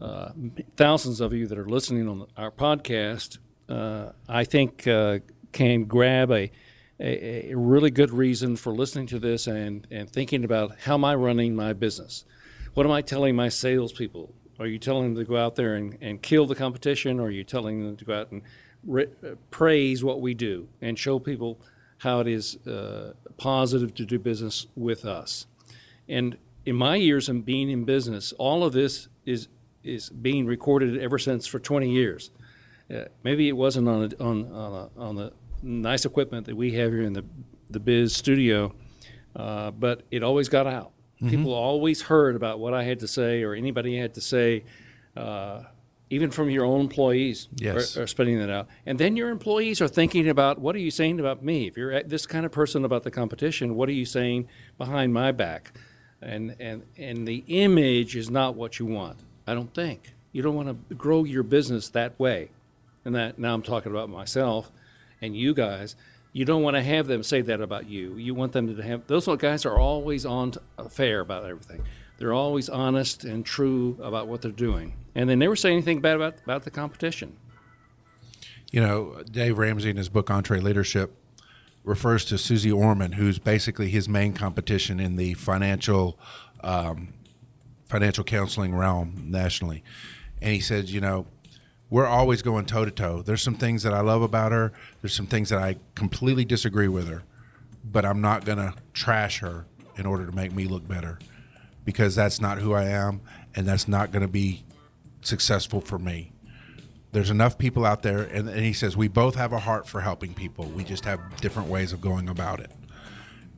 uh, 0.00 0.32
thousands 0.76 1.20
of 1.20 1.34
you 1.34 1.46
that 1.46 1.58
are 1.58 1.68
listening 1.68 2.08
on 2.08 2.26
our 2.36 2.50
podcast, 2.50 3.38
uh, 3.68 4.12
I 4.28 4.44
think 4.44 4.86
uh, 4.86 5.18
can 5.52 5.84
grab 5.84 6.30
a, 6.30 6.50
a, 6.98 7.50
a, 7.50 7.54
really 7.56 7.90
good 7.90 8.10
reason 8.10 8.56
for 8.56 8.72
listening 8.72 9.06
to 9.08 9.18
this 9.18 9.46
and, 9.46 9.86
and 9.90 10.10
thinking 10.10 10.44
about 10.44 10.80
how 10.80 10.94
am 10.94 11.04
I 11.04 11.14
running 11.14 11.54
my 11.54 11.72
business? 11.72 12.24
What 12.74 12.86
am 12.86 12.92
I 12.92 13.02
telling 13.02 13.36
my 13.36 13.50
salespeople? 13.50 14.34
Are 14.62 14.66
you 14.68 14.78
telling 14.78 15.14
them 15.14 15.24
to 15.24 15.28
go 15.28 15.36
out 15.36 15.56
there 15.56 15.74
and, 15.74 15.98
and 16.00 16.22
kill 16.22 16.46
the 16.46 16.54
competition, 16.54 17.18
or 17.18 17.24
are 17.24 17.30
you 17.30 17.42
telling 17.42 17.84
them 17.84 17.96
to 17.96 18.04
go 18.04 18.20
out 18.20 18.30
and 18.30 18.42
re- 18.84 19.08
praise 19.50 20.04
what 20.04 20.20
we 20.20 20.34
do 20.34 20.68
and 20.80 20.96
show 20.96 21.18
people 21.18 21.60
how 21.98 22.20
it 22.20 22.28
is 22.28 22.64
uh, 22.64 23.14
positive 23.38 23.92
to 23.96 24.06
do 24.06 24.20
business 24.20 24.68
with 24.76 25.04
us? 25.04 25.46
And 26.08 26.36
in 26.64 26.76
my 26.76 26.94
years 26.94 27.28
of 27.28 27.44
being 27.44 27.70
in 27.70 27.84
business, 27.84 28.32
all 28.38 28.62
of 28.62 28.72
this 28.72 29.08
is 29.26 29.48
is 29.82 30.10
being 30.10 30.46
recorded 30.46 30.96
ever 30.98 31.18
since 31.18 31.44
for 31.44 31.58
20 31.58 31.90
years. 31.90 32.30
Uh, 32.88 33.06
maybe 33.24 33.48
it 33.48 33.56
wasn't 33.56 33.88
on 33.88 34.04
a, 34.04 34.22
on 34.22 34.52
on, 34.52 34.72
a, 34.72 35.00
on 35.00 35.16
the 35.16 35.32
nice 35.60 36.04
equipment 36.04 36.46
that 36.46 36.54
we 36.54 36.70
have 36.74 36.92
here 36.92 37.02
in 37.02 37.14
the 37.14 37.24
the 37.68 37.80
Biz 37.80 38.14
studio, 38.14 38.72
uh, 39.34 39.72
but 39.72 40.02
it 40.12 40.22
always 40.22 40.48
got 40.48 40.68
out. 40.68 40.92
Mm-hmm. 41.22 41.30
People 41.30 41.54
always 41.54 42.02
heard 42.02 42.34
about 42.34 42.58
what 42.58 42.74
I 42.74 42.82
had 42.82 42.98
to 43.00 43.08
say 43.08 43.44
or 43.44 43.54
anybody 43.54 43.96
had 43.96 44.14
to 44.14 44.20
say, 44.20 44.64
uh, 45.16 45.62
even 46.10 46.30
from 46.32 46.50
your 46.50 46.64
own 46.64 46.80
employees 46.80 47.48
yes. 47.54 47.96
are, 47.96 48.02
are, 48.02 48.06
that 48.06 48.50
out. 48.50 48.68
And 48.84 48.98
then 48.98 49.16
your 49.16 49.30
employees 49.30 49.80
are 49.80 49.88
thinking 49.88 50.28
about 50.28 50.58
what 50.58 50.74
are 50.74 50.80
you 50.80 50.90
saying 50.90 51.20
about 51.20 51.44
me? 51.44 51.68
If 51.68 51.76
you're 51.76 52.02
this 52.02 52.26
kind 52.26 52.44
of 52.44 52.50
person 52.50 52.84
about 52.84 53.04
the 53.04 53.10
competition, 53.10 53.76
what 53.76 53.88
are 53.88 53.92
you 53.92 54.04
saying 54.04 54.48
behind 54.78 55.14
my 55.14 55.30
back? 55.30 55.72
And, 56.20 56.56
and, 56.58 56.82
and 56.98 57.26
the 57.26 57.44
image 57.46 58.16
is 58.16 58.28
not 58.28 58.56
what 58.56 58.78
you 58.78 58.86
want, 58.86 59.20
I 59.46 59.54
don't 59.54 59.72
think. 59.72 60.12
You 60.32 60.42
don't 60.42 60.54
want 60.54 60.68
to 60.88 60.94
grow 60.94 61.24
your 61.24 61.44
business 61.44 61.88
that 61.90 62.18
way. 62.18 62.50
And 63.04 63.14
that 63.14 63.38
now 63.38 63.54
I'm 63.54 63.62
talking 63.62 63.92
about 63.92 64.10
myself 64.10 64.72
and 65.20 65.36
you 65.36 65.54
guys 65.54 65.94
you 66.32 66.44
don't 66.44 66.62
want 66.62 66.76
to 66.76 66.82
have 66.82 67.06
them 67.06 67.22
say 67.22 67.42
that 67.42 67.60
about 67.60 67.88
you. 67.88 68.16
You 68.16 68.34
want 68.34 68.52
them 68.52 68.74
to 68.74 68.82
have 68.82 69.06
those 69.06 69.26
guys 69.36 69.66
are 69.66 69.78
always 69.78 70.24
on 70.24 70.54
uh, 70.78 70.88
fair 70.88 71.20
about 71.20 71.44
everything. 71.44 71.82
They're 72.18 72.32
always 72.32 72.68
honest 72.68 73.24
and 73.24 73.44
true 73.44 73.98
about 74.02 74.28
what 74.28 74.42
they're 74.42 74.50
doing, 74.50 74.94
and 75.14 75.28
they 75.28 75.36
never 75.36 75.56
say 75.56 75.72
anything 75.72 76.00
bad 76.00 76.16
about 76.16 76.40
about 76.44 76.64
the 76.64 76.70
competition. 76.70 77.36
You 78.70 78.80
know, 78.80 79.22
Dave 79.30 79.58
Ramsey 79.58 79.90
in 79.90 79.98
his 79.98 80.08
book 80.08 80.28
EntreLeadership 80.28 81.10
refers 81.84 82.24
to 82.26 82.38
Suze 82.38 82.70
Orman, 82.70 83.12
who's 83.12 83.38
basically 83.38 83.90
his 83.90 84.08
main 84.08 84.32
competition 84.32 85.00
in 85.00 85.16
the 85.16 85.34
financial 85.34 86.18
um, 86.62 87.12
financial 87.84 88.24
counseling 88.24 88.74
realm 88.74 89.26
nationally. 89.28 89.84
And 90.40 90.52
he 90.54 90.60
says, 90.60 90.94
you 90.94 91.00
know, 91.00 91.26
we're 91.92 92.06
always 92.06 92.40
going 92.40 92.64
toe 92.64 92.86
to 92.86 92.90
toe. 92.90 93.20
There's 93.20 93.42
some 93.42 93.54
things 93.54 93.82
that 93.82 93.92
I 93.92 94.00
love 94.00 94.22
about 94.22 94.50
her. 94.50 94.72
There's 95.02 95.12
some 95.12 95.26
things 95.26 95.50
that 95.50 95.58
I 95.58 95.76
completely 95.94 96.46
disagree 96.46 96.88
with 96.88 97.06
her, 97.06 97.22
but 97.84 98.06
I'm 98.06 98.22
not 98.22 98.46
gonna 98.46 98.72
trash 98.94 99.40
her 99.40 99.66
in 99.98 100.06
order 100.06 100.24
to 100.24 100.32
make 100.32 100.54
me 100.54 100.64
look 100.64 100.88
better, 100.88 101.18
because 101.84 102.14
that's 102.14 102.40
not 102.40 102.56
who 102.60 102.72
I 102.72 102.84
am, 102.84 103.20
and 103.54 103.68
that's 103.68 103.86
not 103.88 104.10
gonna 104.10 104.26
be 104.26 104.64
successful 105.20 105.82
for 105.82 105.98
me. 105.98 106.32
There's 107.12 107.28
enough 107.28 107.58
people 107.58 107.84
out 107.84 108.02
there, 108.02 108.22
and, 108.22 108.48
and 108.48 108.64
he 108.64 108.72
says 108.72 108.96
we 108.96 109.08
both 109.08 109.34
have 109.34 109.52
a 109.52 109.58
heart 109.58 109.86
for 109.86 110.00
helping 110.00 110.32
people. 110.32 110.64
We 110.64 110.84
just 110.84 111.04
have 111.04 111.20
different 111.42 111.68
ways 111.68 111.92
of 111.92 112.00
going 112.00 112.30
about 112.30 112.60
it. 112.60 112.70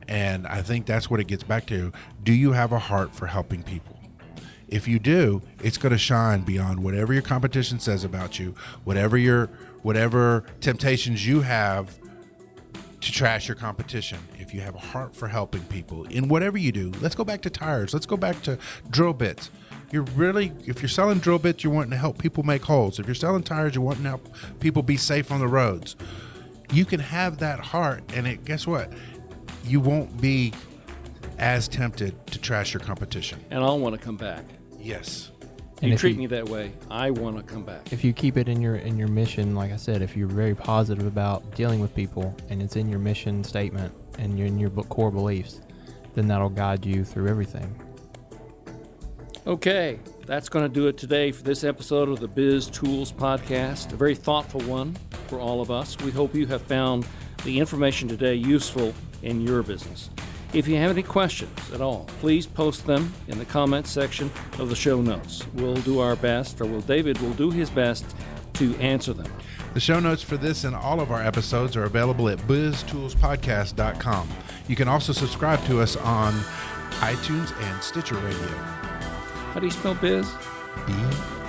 And 0.09 0.45
I 0.45 0.61
think 0.61 0.85
that's 0.85 1.09
what 1.09 1.21
it 1.21 1.27
gets 1.27 1.43
back 1.43 1.67
to. 1.67 1.93
Do 2.21 2.33
you 2.33 2.51
have 2.51 2.73
a 2.73 2.79
heart 2.79 3.15
for 3.15 3.27
helping 3.27 3.63
people? 3.63 3.94
If 4.67 4.87
you 4.87 4.99
do, 4.99 5.41
it's 5.63 5.77
going 5.77 5.91
to 5.91 5.97
shine 5.97 6.41
beyond 6.41 6.83
whatever 6.83 7.13
your 7.13 7.21
competition 7.21 7.79
says 7.79 8.03
about 8.03 8.39
you, 8.39 8.55
whatever 8.83 9.17
your 9.17 9.47
whatever 9.83 10.43
temptations 10.61 11.25
you 11.27 11.41
have 11.41 11.99
to 13.01 13.11
trash 13.11 13.47
your 13.47 13.55
competition. 13.55 14.17
If 14.39 14.53
you 14.53 14.61
have 14.61 14.73
a 14.73 14.79
heart 14.79 15.15
for 15.15 15.27
helping 15.27 15.61
people 15.65 16.05
in 16.05 16.27
whatever 16.27 16.57
you 16.57 16.71
do, 16.71 16.91
let's 17.01 17.13
go 17.13 17.23
back 17.23 17.41
to 17.43 17.51
tires. 17.51 17.93
Let's 17.93 18.07
go 18.07 18.17
back 18.17 18.41
to 18.43 18.57
drill 18.89 19.13
bits. 19.13 19.51
You're 19.91 20.03
really, 20.15 20.51
if 20.65 20.81
you're 20.81 20.89
selling 20.89 21.19
drill 21.19 21.37
bits, 21.37 21.63
you're 21.63 21.71
wanting 21.71 21.91
to 21.91 21.97
help 21.97 22.17
people 22.17 22.43
make 22.43 22.63
holes. 22.63 22.99
If 22.99 23.05
you're 23.05 23.13
selling 23.13 23.43
tires, 23.43 23.75
you're 23.75 23.83
wanting 23.83 24.03
to 24.03 24.09
help 24.09 24.35
people 24.59 24.81
be 24.81 24.97
safe 24.97 25.31
on 25.31 25.39
the 25.39 25.47
roads. 25.47 25.95
You 26.73 26.83
can 26.83 26.99
have 26.99 27.37
that 27.37 27.59
heart, 27.59 28.03
and 28.15 28.25
it. 28.25 28.43
Guess 28.43 28.65
what? 28.65 28.91
You 29.63 29.79
won't 29.79 30.19
be 30.19 30.53
as 31.37 31.67
tempted 31.67 32.27
to 32.27 32.39
trash 32.39 32.73
your 32.73 32.81
competition. 32.81 33.39
And 33.51 33.63
I'll 33.63 33.79
want 33.79 33.95
to 33.95 34.01
come 34.01 34.17
back. 34.17 34.43
Yes. 34.79 35.31
And 35.81 35.91
you 35.91 35.97
treat 35.97 36.13
you- 36.13 36.19
me 36.19 36.27
that 36.27 36.47
way, 36.47 36.71
I 36.89 37.11
want 37.11 37.37
to 37.37 37.43
come 37.43 37.63
back. 37.63 37.91
if 37.91 38.03
you 38.03 38.13
keep 38.13 38.37
it 38.37 38.47
in 38.47 38.61
your 38.61 38.75
in 38.75 38.97
your 38.97 39.09
mission, 39.09 39.55
like 39.55 39.71
I 39.71 39.75
said, 39.75 40.01
if 40.01 40.15
you're 40.15 40.27
very 40.27 40.55
positive 40.55 41.05
about 41.05 41.53
dealing 41.55 41.79
with 41.81 41.93
people 41.93 42.35
and 42.49 42.61
it's 42.61 42.75
in 42.77 42.87
your 42.87 42.99
mission 42.99 43.43
statement 43.43 43.93
and 44.17 44.37
you're 44.37 44.47
in 44.47 44.57
your 44.57 44.69
book 44.69 44.87
core 44.89 45.11
beliefs, 45.11 45.59
then 46.13 46.27
that'll 46.27 46.49
guide 46.49 46.85
you 46.85 47.03
through 47.03 47.27
everything. 47.27 47.75
Okay, 49.47 49.99
that's 50.25 50.49
going 50.49 50.65
to 50.65 50.73
do 50.73 50.87
it 50.87 50.97
today 50.97 51.31
for 51.31 51.43
this 51.43 51.63
episode 51.63 52.09
of 52.09 52.19
the 52.19 52.27
Biz 52.27 52.67
Tools 52.67 53.11
Podcast, 53.11 53.91
a 53.93 53.95
very 53.95 54.15
thoughtful 54.15 54.61
one 54.61 54.95
for 55.27 55.39
all 55.39 55.61
of 55.61 55.69
us. 55.69 55.95
We 55.99 56.09
hope 56.09 56.33
you 56.33 56.47
have 56.47 56.63
found 56.63 57.05
the 57.43 57.59
information 57.59 58.07
today 58.07 58.33
useful 58.33 58.91
in 59.21 59.41
your 59.41 59.61
business. 59.61 60.09
If 60.55 60.69
you 60.69 60.77
have 60.77 60.91
any 60.91 61.03
questions 61.03 61.51
at 61.73 61.81
all, 61.81 62.05
please 62.21 62.47
post 62.47 62.87
them 62.87 63.13
in 63.27 63.37
the 63.37 63.43
comments 63.43 63.91
section 63.91 64.31
of 64.57 64.69
the 64.69 64.75
show 64.75 65.01
notes. 65.01 65.45
We'll 65.53 65.75
do 65.75 65.99
our 65.99 66.15
best, 66.15 66.61
or 66.61 66.65
will 66.65 66.79
David 66.79 67.19
will 67.19 67.33
do 67.33 67.51
his 67.51 67.69
best 67.69 68.05
to 68.53 68.73
answer 68.77 69.11
them. 69.11 69.29
The 69.73 69.81
show 69.81 69.99
notes 69.99 70.23
for 70.23 70.37
this 70.37 70.63
and 70.63 70.73
all 70.73 71.01
of 71.01 71.11
our 71.11 71.21
episodes 71.21 71.75
are 71.75 71.83
available 71.83 72.29
at 72.29 72.39
biztoolspodcast.com. 72.47 74.29
You 74.69 74.77
can 74.77 74.87
also 74.87 75.11
subscribe 75.11 75.61
to 75.65 75.81
us 75.81 75.97
on 75.97 76.31
iTunes 77.01 77.51
and 77.61 77.83
Stitcher 77.83 78.15
Radio. 78.15 78.47
How 79.51 79.59
do 79.59 79.65
you 79.65 79.71
spell 79.73 79.95
biz? 79.95 80.25
B 80.87 80.93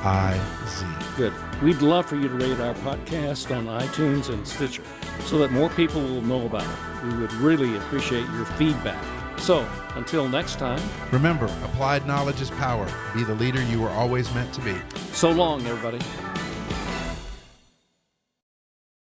I 0.03 0.37
Z. 0.66 0.85
Good. 1.16 1.33
We'd 1.62 1.81
love 1.81 2.07
for 2.07 2.16
you 2.16 2.27
to 2.29 2.35
rate 2.35 2.59
our 2.59 2.75
podcast 2.75 3.57
on 3.57 3.66
iTunes 3.66 4.31
and 4.31 4.47
Stitcher 4.47 4.83
so 5.24 5.38
that 5.38 5.50
more 5.50 5.68
people 5.70 6.00
will 6.00 6.22
know 6.22 6.46
about 6.46 6.64
it. 6.64 7.05
We 7.12 7.18
would 7.18 7.33
really 7.35 7.76
appreciate 7.76 8.26
your 8.31 8.44
feedback. 8.44 9.02
So, 9.38 9.68
until 9.96 10.29
next 10.29 10.59
time, 10.59 10.81
Remember, 11.12 11.46
applied 11.62 12.07
knowledge 12.07 12.40
is 12.40 12.50
power. 12.52 12.87
Be 13.14 13.22
the 13.22 13.35
leader 13.35 13.62
you 13.64 13.81
were 13.81 13.90
always 13.90 14.33
meant 14.35 14.52
to 14.55 14.61
be. 14.62 14.74
so 15.12 15.31
long, 15.31 15.66
everybody. 15.66 15.98